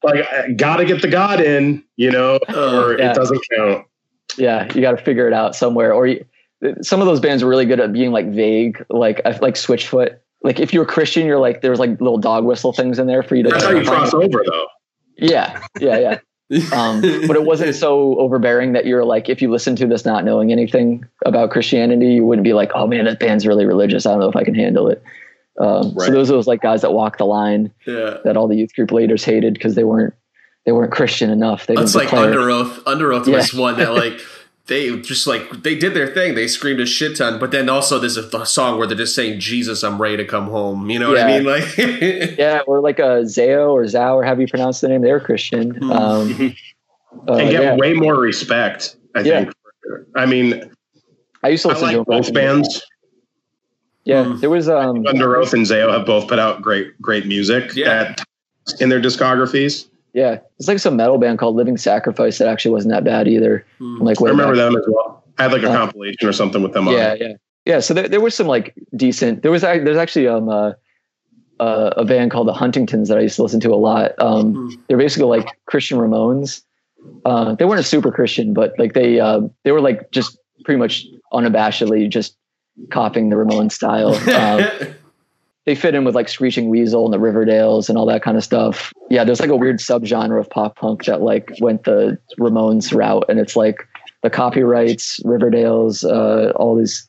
[0.02, 3.10] like, gotta get the God in, you know, or yeah.
[3.10, 3.86] it doesn't count.
[4.36, 6.24] yeah you got to figure it out somewhere or you,
[6.82, 10.60] some of those bands are really good at being like vague like like switchfoot like
[10.60, 13.34] if you're a christian you're like there's like little dog whistle things in there for
[13.36, 14.66] you to That's how you cross over, though.
[15.16, 16.18] yeah yeah yeah
[16.72, 20.24] um, but it wasn't so overbearing that you're like if you listen to this not
[20.24, 24.10] knowing anything about christianity you wouldn't be like oh man that band's really religious i
[24.12, 25.02] don't know if i can handle it
[25.60, 26.06] um, Right.
[26.06, 28.18] so those are those like guys that walk the line yeah.
[28.24, 30.14] that all the youth group leaders hated because they weren't
[30.64, 32.80] they weren't christian enough they That's like declare- Under Oath.
[32.86, 33.36] Under Oath Yeah.
[33.38, 34.20] was one that like
[34.68, 36.34] they just like they did their thing.
[36.34, 39.40] They screamed a shit ton, but then also there's a, song where they're just saying
[39.40, 40.90] Jesus, I'm ready to come home.
[40.90, 41.44] You know what I mean?
[41.44, 41.76] Like
[42.38, 45.02] Yeah, or like a Zao or Zao, or have you pronounced the name?
[45.02, 45.70] They're Christian.
[45.74, 45.90] Hmm.
[45.90, 46.30] Um,
[47.28, 47.76] uh, and get yeah.
[47.76, 49.44] way more respect, I Yeah.
[49.44, 49.54] think.
[50.14, 50.70] I mean,
[51.42, 52.82] I used to listen to like back both bands.
[54.04, 54.40] Yeah, Hmm.
[54.40, 58.12] there was um, Under Oath and Zao have both put out great, great music Yeah.
[58.18, 58.24] at,
[58.80, 59.88] in their discographies.
[60.18, 63.64] Yeah, it's like some metal band called Living Sacrifice that actually wasn't that bad either.
[63.78, 64.02] Hmm.
[64.02, 64.64] Like I remember back.
[64.72, 65.24] them as well.
[65.38, 66.94] I had like a Uh, compilation or something with them on.
[66.94, 67.20] Yeah, it.
[67.20, 67.32] yeah,
[67.64, 67.80] yeah.
[67.80, 69.42] So there, there was some like decent.
[69.42, 70.72] There was there's actually um uh,
[71.60, 74.12] uh, a band called the Huntingtons that I used to listen to a lot.
[74.18, 74.68] Um, Hmm.
[74.88, 76.62] they're basically like Christian Ramones.
[77.24, 80.78] Uh, they weren't a super Christian, but like they uh, they were like just pretty
[80.78, 82.36] much unabashedly just
[82.90, 84.12] copying the Ramones style.
[84.42, 84.94] Um,
[85.68, 88.42] they fit in with like Screeching Weasel and the Riverdales and all that kind of
[88.42, 88.90] stuff.
[89.10, 93.26] Yeah, there's like a weird subgenre of pop punk that like went the Ramones route,
[93.28, 93.86] and it's like
[94.22, 97.06] the copyrights, Riverdales, uh, all these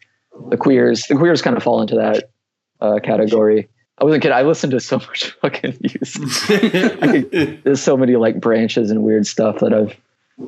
[0.49, 1.05] the queers.
[1.07, 2.31] The queers kind of fall into that
[2.81, 3.69] uh, category.
[3.97, 4.37] I wasn't kidding.
[4.37, 7.63] I listened to so much fucking music.
[7.63, 9.95] There's so many like branches and weird stuff that I've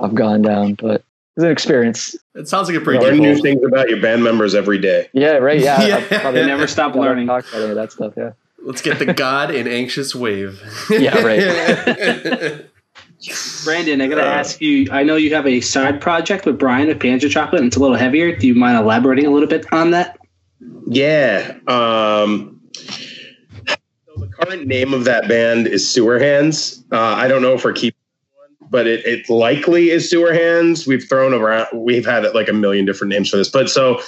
[0.02, 1.02] I've gone down, but
[1.42, 2.16] it's an experience.
[2.36, 5.10] it sounds like a pretty Learn new things about your band members every day.
[5.14, 5.60] Yeah, right.
[5.60, 5.96] Yeah, Yeah.
[5.98, 7.28] I've probably Never stop learning.
[7.28, 8.14] talked about any of that stuff.
[8.16, 8.32] Yeah.
[8.64, 10.62] Let's get the God in anxious wave.
[10.90, 12.66] Yeah, right.
[13.66, 14.88] Brandon, I gotta Uh, ask you.
[14.92, 17.80] I know you have a side project with Brian with Banjo Chocolate, and it's a
[17.80, 18.36] little heavier.
[18.36, 20.18] Do you mind elaborating a little bit on that?
[20.88, 21.56] Yeah.
[21.68, 22.60] Um,
[23.68, 23.76] so
[24.18, 26.84] the current name of that band is Sewer Hands.
[26.92, 28.01] Uh, I don't know if we're keeping one,
[28.72, 30.88] but it, it likely is Sewer Hands.
[30.88, 33.50] We've thrown around, we've had like a million different names for this.
[33.50, 34.02] But so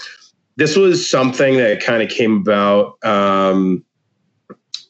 [0.56, 2.98] this was something that kind of came about.
[3.04, 3.84] Um,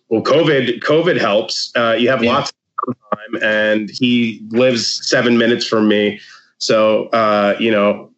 [0.09, 1.71] well, COVID, COVID helps.
[1.75, 2.33] Uh, you have Yeah.
[2.33, 2.53] lots
[2.87, 6.19] of time, and he lives seven minutes from me.
[6.59, 8.11] So, uh, you know,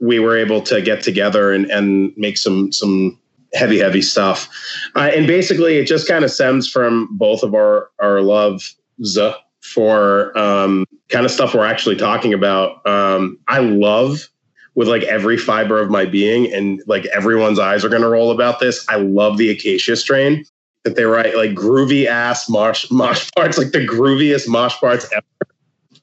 [0.00, 3.18] we were able to get together and, and make some some
[3.54, 4.46] heavy heavy stuff
[4.94, 8.76] uh, and basically it just kind of stems from both of our our loves
[9.60, 12.86] for um, kind of stuff we're actually talking about.
[12.86, 14.28] Um, i love
[14.74, 18.30] with like every fiber of my being and like everyone's eyes are going to roll
[18.30, 20.44] about this i love the acacia strain.
[20.84, 25.24] That they write like groovy ass mosh mosh parts like the grooviest mosh parts ever.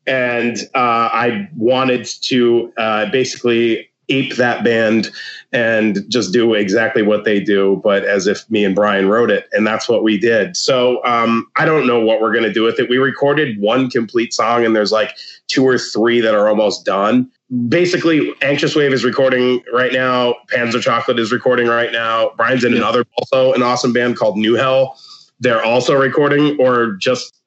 [0.07, 5.09] And uh, I wanted to uh, basically ape that band
[5.51, 9.47] and just do exactly what they do, but as if me and Brian wrote it,
[9.53, 10.57] and that's what we did.
[10.57, 12.89] So um, I don't know what we're gonna do with it.
[12.89, 15.15] We recorded one complete song, and there's like
[15.47, 17.31] two or three that are almost done.
[17.69, 20.35] Basically, Anxious Wave is recording right now.
[20.47, 22.31] Panzer Chocolate is recording right now.
[22.35, 24.99] Brian's in another also an awesome band called New Hell.
[25.39, 27.39] They're also recording or just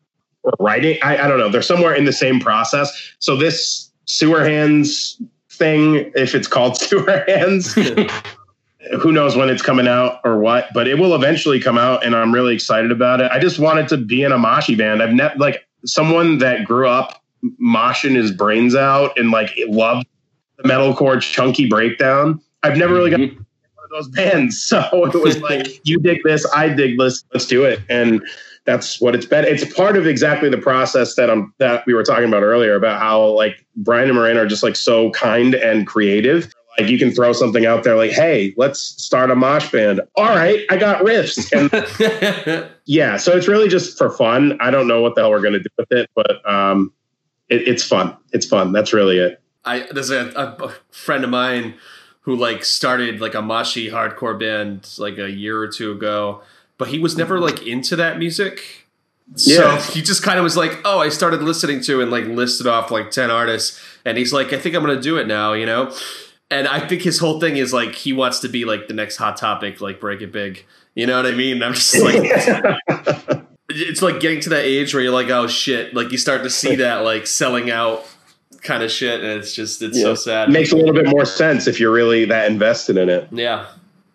[0.60, 0.98] writing.
[1.02, 1.48] I, I don't know.
[1.48, 3.16] They're somewhere in the same process.
[3.18, 5.20] So this Sewer Hands
[5.58, 7.74] thing, if it's called Sewer Hands,
[9.00, 12.14] who knows when it's coming out or what, but it will eventually come out, and
[12.14, 13.30] I'm really excited about it.
[13.30, 15.02] I just wanted to be in a moshi band.
[15.02, 17.22] I've never like someone that grew up
[17.62, 20.06] moshing his brains out and like loved
[20.56, 22.40] the metalcore chunky breakdown.
[22.62, 23.36] I've never really got mm-hmm.
[23.36, 27.46] one of those bands, so it was like you dig this, I dig this, let's
[27.46, 28.22] do it, and
[28.68, 29.46] that's what it's been.
[29.46, 33.00] It's part of exactly the process that I'm that we were talking about earlier about
[33.00, 36.52] how like Brian and Miranda are just like so kind and creative.
[36.78, 40.28] Like you can throw something out there like, "Hey, let's start a mosh band." All
[40.28, 44.58] right, I got riffs, and yeah, so it's really just for fun.
[44.60, 46.92] I don't know what the hell we're gonna do with it, but um,
[47.48, 48.14] it, it's fun.
[48.34, 48.72] It's fun.
[48.72, 49.40] That's really it.
[49.64, 51.74] I there's a, a friend of mine
[52.20, 56.42] who like started like a moshi hardcore band like a year or two ago,
[56.78, 58.86] but he was never like into that music.
[59.36, 59.76] Yeah.
[59.78, 62.66] So he just kind of was like, "Oh, I started listening to and like listed
[62.66, 65.66] off like ten artists," and he's like, "I think I'm gonna do it now," you
[65.66, 65.92] know.
[66.50, 69.16] And I think his whole thing is like he wants to be like the next
[69.16, 70.64] hot topic, like break it big.
[70.94, 71.62] You know what I mean?
[71.62, 72.22] I'm just like,
[73.68, 76.50] it's like getting to that age where you're like, oh shit, like you start to
[76.50, 78.06] see that like selling out
[78.62, 80.48] kind of shit, and it's just it's so sad.
[80.48, 83.28] It makes a little bit more sense if you're really that invested in it.
[83.30, 83.66] yeah,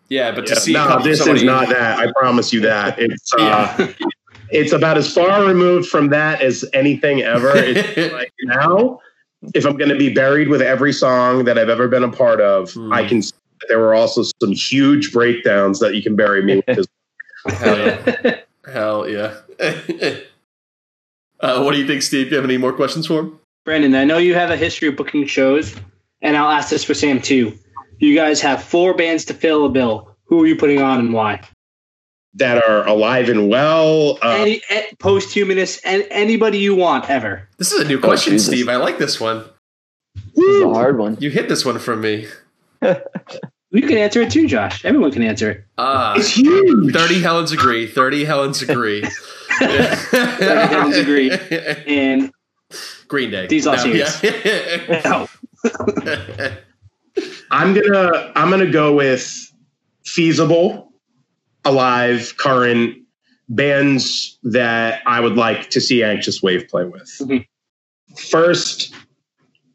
[0.10, 2.00] yeah, but to Yeah, see no, come this somebody- is not that.
[2.00, 2.98] I promise you that.
[3.00, 3.92] It's uh,
[4.52, 7.52] it's about as far removed from that as anything ever.
[7.56, 9.00] It's like now,
[9.56, 12.40] if I'm going to be buried with every song that I've ever been a part
[12.42, 12.94] of, Hmm.
[12.94, 13.22] I can.
[13.22, 16.86] see that There were also some huge breakdowns that you can bury me with.
[17.48, 18.38] Hell yeah.
[18.72, 19.34] Hell yeah.
[21.40, 22.26] uh, what do you think, Steve?
[22.28, 23.40] Do you have any more questions for him?
[23.66, 25.76] Brandon, I know you have a history of booking shows,
[26.22, 27.58] and I'll ask this for Sam too.
[28.00, 30.16] You guys have four bands to fill a bill.
[30.26, 31.42] Who are you putting on and why?
[32.36, 34.18] that are alive and well.
[34.24, 37.48] Uh, Any eh, posthumous and anybody you want ever.
[37.60, 38.48] This is a new question, Jesus.
[38.48, 38.68] Steve.
[38.70, 39.46] I like this one.
[40.34, 41.16] This is a hard one.
[41.20, 42.26] You hit this one from me.
[42.82, 44.84] You can answer it too, Josh.
[44.84, 45.64] Everyone can answer it.
[45.78, 46.92] Ah, it's huge.
[46.94, 47.86] 30 Helens agree.
[47.86, 49.04] 30 Helens agree.
[49.60, 51.30] 30 Helens agree.
[51.88, 52.32] And
[53.08, 53.46] Green Day.
[53.46, 54.24] These are No, serious.
[54.24, 54.98] yeah.
[55.06, 56.56] no,
[57.54, 59.52] I'm gonna I'm gonna go with
[60.06, 60.92] feasible,
[61.64, 62.98] alive, current
[63.48, 67.10] bands that I would like to see Anxious Wave play with.
[67.22, 67.46] Mhm.
[68.18, 68.94] First,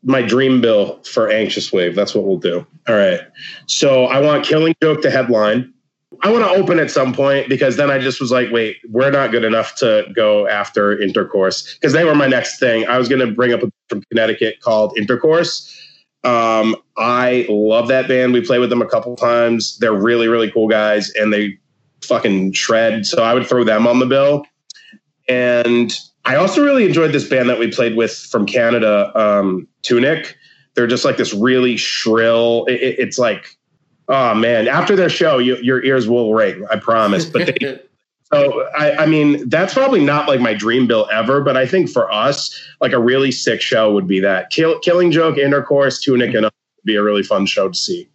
[0.03, 1.95] my dream bill for Anxious Wave.
[1.95, 2.67] That's what we'll do.
[2.89, 3.21] All right.
[3.67, 5.73] So I want Killing Joke to headline.
[6.23, 9.11] I want to open at some point because then I just was like, wait, we're
[9.11, 12.87] not good enough to go after Intercourse because they were my next thing.
[12.89, 15.73] I was going to bring up a from Connecticut called Intercourse.
[16.25, 18.33] Um, I love that band.
[18.33, 19.79] We played with them a couple times.
[19.79, 21.59] They're really, really cool guys and they
[22.03, 23.07] fucking shred.
[23.07, 24.45] So I would throw them on the bill.
[25.29, 30.37] And I also really enjoyed this band that we played with from Canada, um, Tunic.
[30.75, 32.65] They're just like this really shrill.
[32.67, 33.57] It, it- it's like,
[34.09, 34.69] oh man!
[34.69, 36.65] After their show, you, your ears will ring.
[36.71, 37.25] I promise.
[37.27, 37.81] But they,
[38.33, 41.41] so I, I mean, that's probably not like my dream bill ever.
[41.41, 45.11] But I think for us, like a really sick show would be that Kill, Killing
[45.11, 46.53] Joke, Intercourse, Tunic, and would
[46.85, 48.09] be a really fun show to see.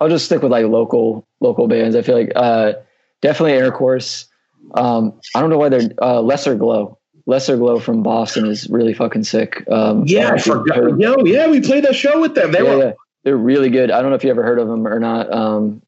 [0.00, 1.94] I'll just stick with like local local bands.
[1.94, 2.72] I feel like uh,
[3.20, 4.26] definitely Intercourse.
[4.74, 6.98] Um, I don't know why they're uh, Lesser Glow.
[7.26, 9.64] Lesser Glow from Boston is really fucking sick.
[9.70, 10.98] Um, Yeah, I don't know if you've forgot.
[10.98, 12.50] Yo, yeah, we played that show with them.
[12.50, 12.92] They yeah, were yeah.
[13.24, 13.90] they're really good.
[13.90, 15.32] I don't know if you ever heard of them or not.
[15.32, 15.82] Um,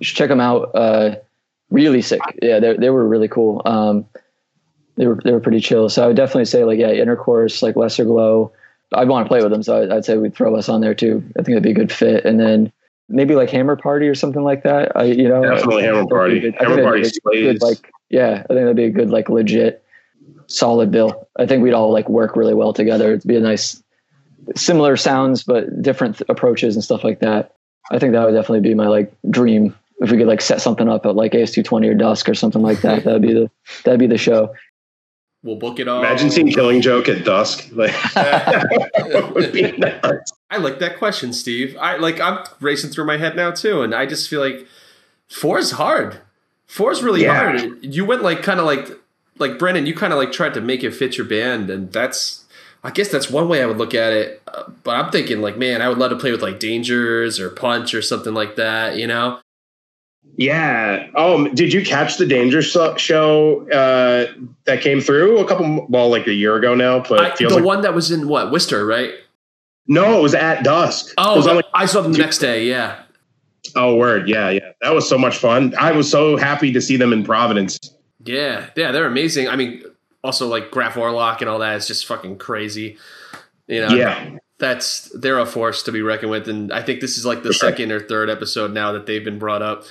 [0.00, 0.74] check them out.
[0.74, 1.16] Uh,
[1.70, 2.20] really sick.
[2.42, 3.62] Yeah, they they were really cool.
[3.64, 4.06] Um,
[4.96, 5.88] they were they were pretty chill.
[5.88, 8.52] So I would definitely say like yeah, Intercourse, like Lesser Glow.
[8.92, 10.94] I'd want to play with them, so I'd, I'd say we'd throw us on there
[10.94, 11.22] too.
[11.38, 12.24] I think it'd be a good fit.
[12.24, 12.72] And then
[13.08, 14.96] maybe like Hammer Party or something like that.
[14.96, 16.40] I you know Definitely Hammer Party.
[16.40, 16.54] good.
[16.58, 19.84] Hammer Party good, like yeah, I think that'd be a good like legit
[20.48, 21.28] solid bill.
[21.38, 23.12] I think we'd all like work really well together.
[23.12, 23.82] It'd be a nice
[24.56, 27.54] similar sounds but different th- approaches and stuff like that.
[27.90, 30.88] I think that would definitely be my like dream if we could like set something
[30.88, 33.04] up at like AS220 or Dusk or something like that.
[33.04, 33.50] That'd be the
[33.84, 34.54] that'd be the show.
[35.42, 36.00] We'll book it all.
[36.00, 37.68] Imagine seeing Killing Joke at dusk.
[37.72, 37.94] Like
[39.34, 40.32] would be nuts.
[40.50, 41.76] I like that question, Steve.
[41.80, 44.66] I like I'm racing through my head now too, and I just feel like
[45.28, 46.18] four is hard.
[46.66, 47.34] Four is really Yeah.
[47.58, 47.84] hard.
[47.84, 48.88] You went like kind of like
[49.38, 49.86] like Brennan.
[49.86, 52.44] You kind of like tried to make it fit your band, and that's
[52.84, 54.42] I guess that's one way I would look at it.
[54.46, 57.48] Uh, but I'm thinking like, man, I would love to play with like Dangers or
[57.50, 58.96] Punch or something like that.
[58.96, 59.38] You know?
[60.36, 61.08] Yeah.
[61.14, 64.32] Oh, did you catch the Danger show uh,
[64.64, 67.00] that came through a couple, well, like a year ago now?
[67.00, 69.12] But I, the like, one that was in what Worcester, right?
[69.86, 71.12] no, it was at dusk.
[71.18, 72.64] Oh, like, I saw them the next day.
[72.64, 73.02] Yeah,
[73.76, 74.28] oh, word.
[74.28, 74.72] Yeah, yeah.
[74.80, 75.74] That was so much fun.
[75.78, 77.78] I was so happy to see them in Providence.
[78.24, 78.92] yeah, yeah.
[78.92, 79.48] They're amazing.
[79.48, 79.82] I mean,
[80.22, 82.98] also like Graf Orlock and all that is just fucking crazy.
[83.66, 83.94] You know?
[83.94, 84.36] Yeah.
[84.58, 87.52] that's they're a force to be reckoned with, and I think this is like the
[87.52, 89.84] second or third episode now that they've been brought up.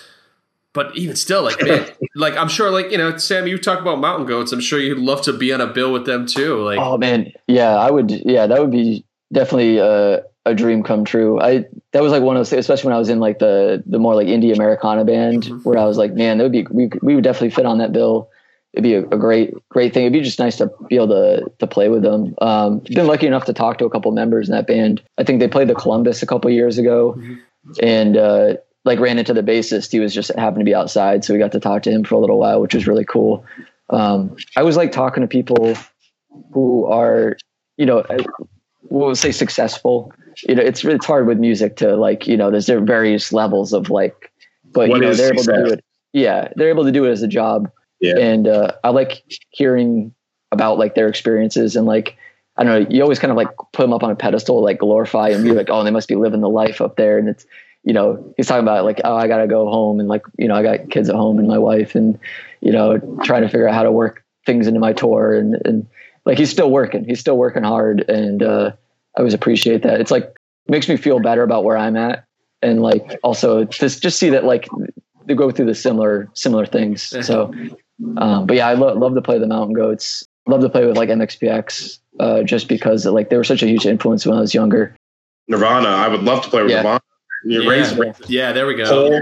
[0.74, 3.99] But even still, like man, like I'm sure, like you know, Sam, you talk about
[3.99, 4.51] mountain goats.
[4.51, 6.63] I'm sure you'd love to be on a bill with them too.
[6.63, 8.11] Like, Oh man, yeah, I would.
[8.11, 9.03] Yeah, that would be
[9.34, 11.39] definitely a, a dream come true.
[11.41, 13.97] I that was like one of those, especially when I was in like the the
[13.97, 15.65] more like indie Americana band, Mhm.
[15.65, 17.91] where I was like, man, that would be we we would definitely fit on that
[17.91, 18.30] bill.
[18.74, 20.03] It'd be a, a great great thing.
[20.03, 22.36] It'd be just nice to be able to to play with them.
[22.41, 25.01] Um, been lucky enough to talk to a couple members in that band.
[25.17, 27.39] I think they played the Columbus a couple years ago, Mhm.
[27.82, 28.53] and uh,
[28.90, 29.92] like ran into the bassist.
[29.92, 32.16] He was just happened to be outside, so we got to talk to him for
[32.16, 33.46] a little while, which was really cool.
[33.92, 35.78] Um, I was like talking to people
[36.52, 37.38] who are,
[37.78, 38.04] you know,
[38.90, 40.12] we'll say successful.
[40.48, 43.74] You know, it's it's hard with music to like, you know, there's there various levels
[43.74, 44.32] of like,
[44.74, 45.86] but What you know, they're able to do it.
[46.12, 47.70] Yeah, they're able to do it as a job.
[48.02, 48.18] Yeah.
[48.18, 50.16] And uh, I like hearing
[50.52, 52.18] about like their experiences and like
[52.58, 52.90] I don't know.
[52.90, 55.56] You always kind of like put them up on a pedestal, like glorify and You're
[55.56, 57.46] like, oh, they must be living the life up there, and it's
[57.84, 60.55] you know he's talking about like oh I gotta go home and like you know
[60.55, 62.19] I got kids at home and my wife and
[62.61, 65.88] you know trying to figure out how to work things into my tour and and
[66.25, 68.71] like he's still working he's still working hard and uh
[69.15, 70.34] I always appreciate that it's like
[70.67, 72.25] makes me feel better about where I'm at
[72.61, 74.67] and like also just just see that like
[75.25, 77.53] they go through the similar similar things so
[78.17, 80.97] um but yeah I lo- love to play the mountain goats love to play with
[80.97, 84.53] like MXPX uh just because like they were such a huge influence when I was
[84.53, 84.95] younger
[85.47, 85.89] Nirvana.
[85.89, 86.77] I would love to play with Yeah.
[86.77, 87.01] Nirvana.
[87.46, 87.70] You Yeah.
[87.70, 87.94] raise
[88.30, 88.86] yeah, there we go.
[88.86, 89.22] Cole.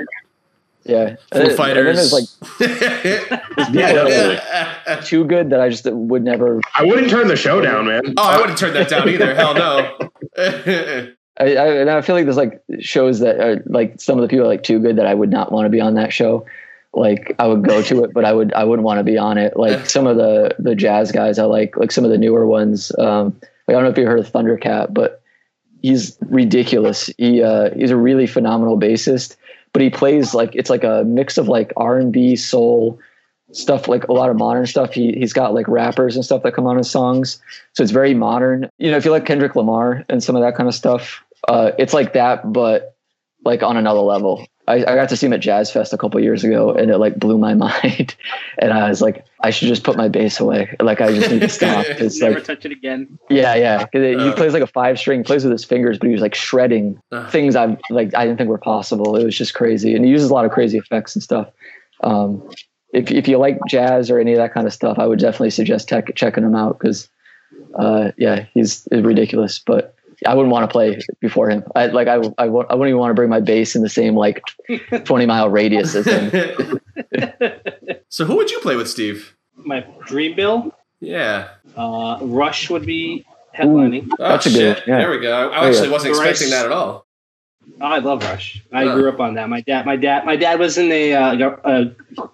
[0.83, 2.13] yeah Foo And then- and then Fighters.
[2.13, 2.23] like
[3.73, 5.05] Yeah, definitely.
[5.05, 6.61] too good that I just would never.
[6.75, 8.01] I wouldn't turn the show down, man.
[8.17, 9.33] oh, I wouldn't turn that down either.
[9.35, 9.97] Hell no.
[11.39, 14.27] I, I, and I feel like there's like shows that are like some of the
[14.27, 16.45] people are like too good that I would not want to be on that show.
[16.93, 19.37] Like I would go to it, but I would I wouldn't want to be on
[19.37, 19.55] it.
[19.57, 22.91] Like some of the the jazz guys I like, like some of the newer ones.
[22.97, 23.35] Um,
[23.67, 25.21] like I don't know if you heard of Thundercat, but
[25.81, 27.09] he's ridiculous.
[27.17, 29.35] He uh, he's a really phenomenal bassist,
[29.73, 32.99] but he plays like it's like a mix of like R and B, soul
[33.51, 34.93] stuff, like a lot of modern stuff.
[34.93, 37.41] He he's got like rappers and stuff that come on his songs,
[37.73, 38.69] so it's very modern.
[38.77, 41.71] You know, if you like Kendrick Lamar and some of that kind of stuff, uh,
[41.77, 42.96] it's like that, but
[43.47, 44.45] like on another level.
[44.69, 46.97] I, I got to see him at Jazz Fest a couple years ago, and it
[46.97, 48.13] like blew my mind.
[48.59, 50.75] and I was like, I should just put my bass away.
[50.81, 51.85] Like I just need to stop.
[51.89, 53.17] It's Never like, touch it again.
[53.29, 53.77] yeah, yeah.
[53.79, 54.33] 'Cause it- he Uh.
[54.35, 57.27] plays like a five string, plays with his fingers, but he was like shredding Uh.
[57.29, 58.13] things I like.
[58.13, 59.15] I didn't think were possible.
[59.15, 61.47] It was just crazy, and he uses a lot of crazy effects and stuff.
[62.03, 62.43] Um,
[62.93, 65.51] if if you like jazz or any of that kind of stuff, I would definitely
[65.51, 67.07] suggest tech, checking him out because,
[67.79, 69.59] uh, yeah, he's ridiculous.
[69.65, 69.95] But
[70.25, 71.63] I wouldn't want to play before him.
[71.75, 73.89] I like I I, won't- I wouldn't even want to bring my bass in the
[73.89, 74.41] same like
[75.05, 76.79] twenty mile radius as him.
[78.09, 79.35] so who would you play with, Steve?
[79.55, 81.49] My dream bill, Yeah.
[81.75, 83.25] uh, Rush would be
[83.55, 84.07] headlining.
[84.19, 84.87] Oh, That's a good shit.
[84.87, 84.97] yeah.
[84.99, 85.33] There we go.
[85.33, 85.67] I Oh, yeah.
[85.69, 86.29] actually wasn't Rice.
[86.29, 87.05] expecting that at all.
[87.81, 88.63] Oh, I love Rush.
[88.71, 88.95] I Huh.
[88.95, 89.49] grew up on that.
[89.49, 91.85] My dad, my dad, my dad was in a, uh, a,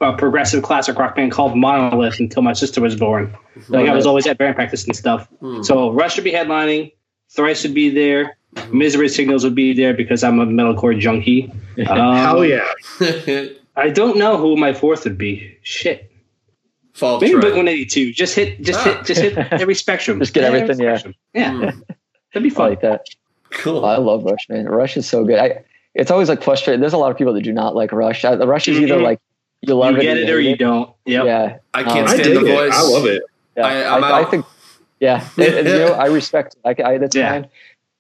[0.06, 3.36] a progressive classic rock band called Monolith until my sister was born.
[3.70, 5.28] Like I was always at band practice and stuff.
[5.40, 5.64] Hmm.
[5.64, 6.94] So Rush would be headlining.
[7.36, 8.38] Thrice would be there.
[8.56, 8.78] Mm-hmm.
[8.78, 11.52] Misery Signals would be there because I'm a metalcore junkie.
[11.90, 12.70] Um, Hell yeah.
[13.76, 15.58] I don't know who my fourth would be.
[15.64, 16.12] Shit.
[16.94, 17.42] Fall Maybe Trap.
[17.42, 18.14] Blink 182.
[18.14, 18.84] Just hit, just Ah.
[18.94, 20.20] hit, just hit every spectrum.
[20.20, 20.94] Just get Every everything, yeah.
[20.98, 21.16] spectrum.
[21.34, 21.80] Yeah, Hmm.
[22.32, 22.70] that'd be I fun.
[22.70, 23.08] like that.
[23.50, 23.84] Cool.
[23.84, 24.66] I love Rush, man.
[24.68, 25.40] Rush is so good.
[25.40, 25.64] I
[25.96, 26.80] it's always like frustrating.
[26.82, 28.24] There's a lot of people that do not like Rush.
[28.24, 29.04] I, the Rush is either Mhm.
[29.04, 29.20] like
[29.62, 30.92] you love You it, get it or hate you don't.
[31.06, 31.26] Yep.
[31.26, 32.56] Yeah, I can't Um, I stand dig the it.
[32.56, 32.74] voice.
[32.76, 33.24] I love it.
[33.58, 33.66] yeah.
[33.66, 34.30] I- I, I'm I, out.
[34.30, 34.46] think,
[35.06, 36.56] yeah, and- and, you know, I respect.
[36.66, 37.32] I, I that's Yeah.
[37.34, 37.46] fine.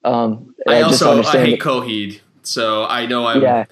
[0.06, 3.66] Um, I just also I hate that- Coheed, so I know I'm yeah,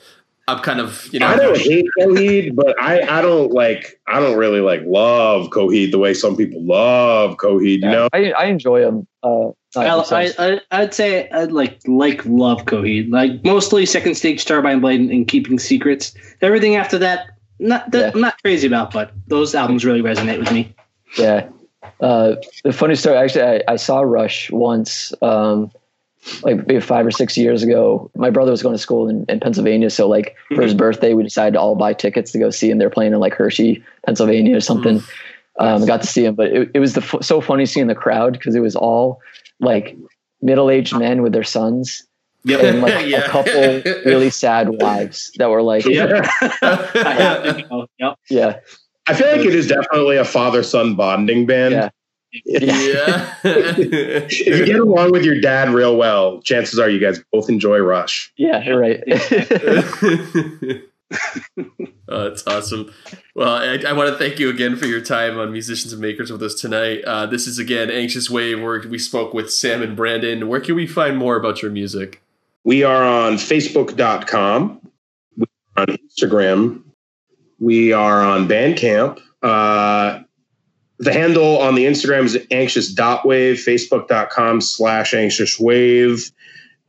[0.48, 4.20] I'm kind of you know I don't hate Coheed, but I, I don't like I
[4.22, 7.80] don't really like love Coheed the way some people love Coheed.
[7.84, 9.08] You know, I I enjoy them.
[9.24, 10.12] Uh, I, themselves.
[10.12, 13.12] I, I, I'd say I'd like like love Coheed.
[13.12, 16.14] Like mostly second stage Turbine Blade and, and Keeping Secrets.
[16.42, 17.28] Everything after that,
[17.60, 18.12] not that Yeah.
[18.14, 20.74] I'm not crazy about, but those albums really resonate with me.
[21.18, 21.50] Yeah.
[22.00, 25.72] Uh, the funny story, actually, I, I saw Rush once, um,
[26.44, 28.12] like maybe five or six years ago.
[28.16, 29.90] My brother was going to school in, in Pennsylvania.
[29.90, 32.78] So, like, for his birthday, we decided to all buy tickets to go see him.
[32.78, 35.02] They're playing in like Hershey, Pennsylvania or something.
[35.60, 37.96] Um, got to see him, but it, it was the f- so funny seeing the
[37.96, 39.20] crowd because it was all
[39.60, 39.96] like
[40.42, 42.04] middle-aged men with their sons
[42.50, 43.20] and like Yeah.
[43.26, 46.26] a couple really sad wives that were like, Yep.
[46.42, 47.88] I have to go.
[48.00, 48.18] Yep.
[48.30, 48.60] yeah,
[49.08, 51.74] I feel like it is definitely a father son bonding band.
[51.74, 51.90] Yeah.
[52.46, 53.34] yeah.
[53.44, 57.80] If you get along with your dad real well, chances are you guys both enjoy
[57.80, 58.32] Rush.
[58.38, 59.04] yeah, you're right.
[62.08, 62.94] oh, that's awesome.
[63.36, 66.32] Well, I, I want to thank you again for your time on Musicians and Makers
[66.32, 67.04] with us tonight.
[67.04, 70.48] Uh, this is again Anxious Wave, where we spoke with Sam and Brandon.
[70.48, 72.22] Where can we find more about your music?
[72.64, 74.82] We are on Facebook.com.
[75.38, 75.46] We
[75.76, 76.84] are on Instagram.
[77.62, 79.22] We are on Bandcamp.
[79.44, 80.24] Uh,
[80.98, 86.32] the handle on the Instagram is anxious.wave, facebook.com slash anxiouswave,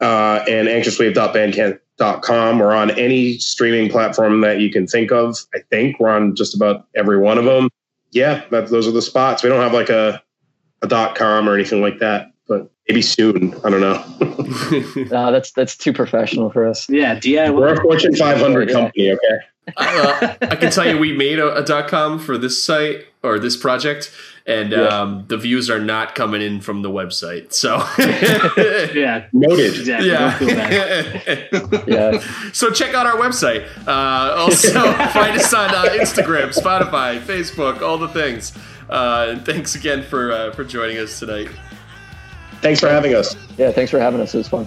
[0.01, 2.59] uh, and anxiouswave.bandcamp.com.
[2.59, 5.37] We're on any streaming platform that you can think of.
[5.55, 7.69] I think we're on just about every one of them.
[8.11, 9.43] Yeah, that, those are the spots.
[9.43, 10.23] We don't have like a,
[10.81, 13.55] a dot com or anything like that, but maybe soon.
[13.65, 14.05] I don't know.
[15.11, 16.89] no, that's that's too professional for us.
[16.89, 17.55] Yeah, DIY.
[17.55, 19.39] We're a Fortune 500 company, okay?
[19.77, 23.39] uh, I can tell you, we made a, a dot com for this site or
[23.39, 24.11] this project,
[24.45, 24.87] and Yeah.
[24.89, 27.53] um, the views are not coming in from the website.
[27.53, 27.77] So,
[28.93, 29.75] Yeah, Noted.
[29.79, 30.11] exactly.
[30.11, 31.49] Don't feel bad.
[31.87, 32.13] yeah.
[32.21, 33.65] Yeah, So check out our website.
[33.87, 34.73] Uh, also,
[35.11, 38.53] find us on uh, Instagram, Spotify, Facebook, all the things.
[38.91, 41.49] Uh, and thanks again for uh, for joining us tonight.
[42.63, 43.37] Thanks for having us.
[43.59, 44.35] Yeah, thanks for having us.
[44.35, 44.67] It was fun.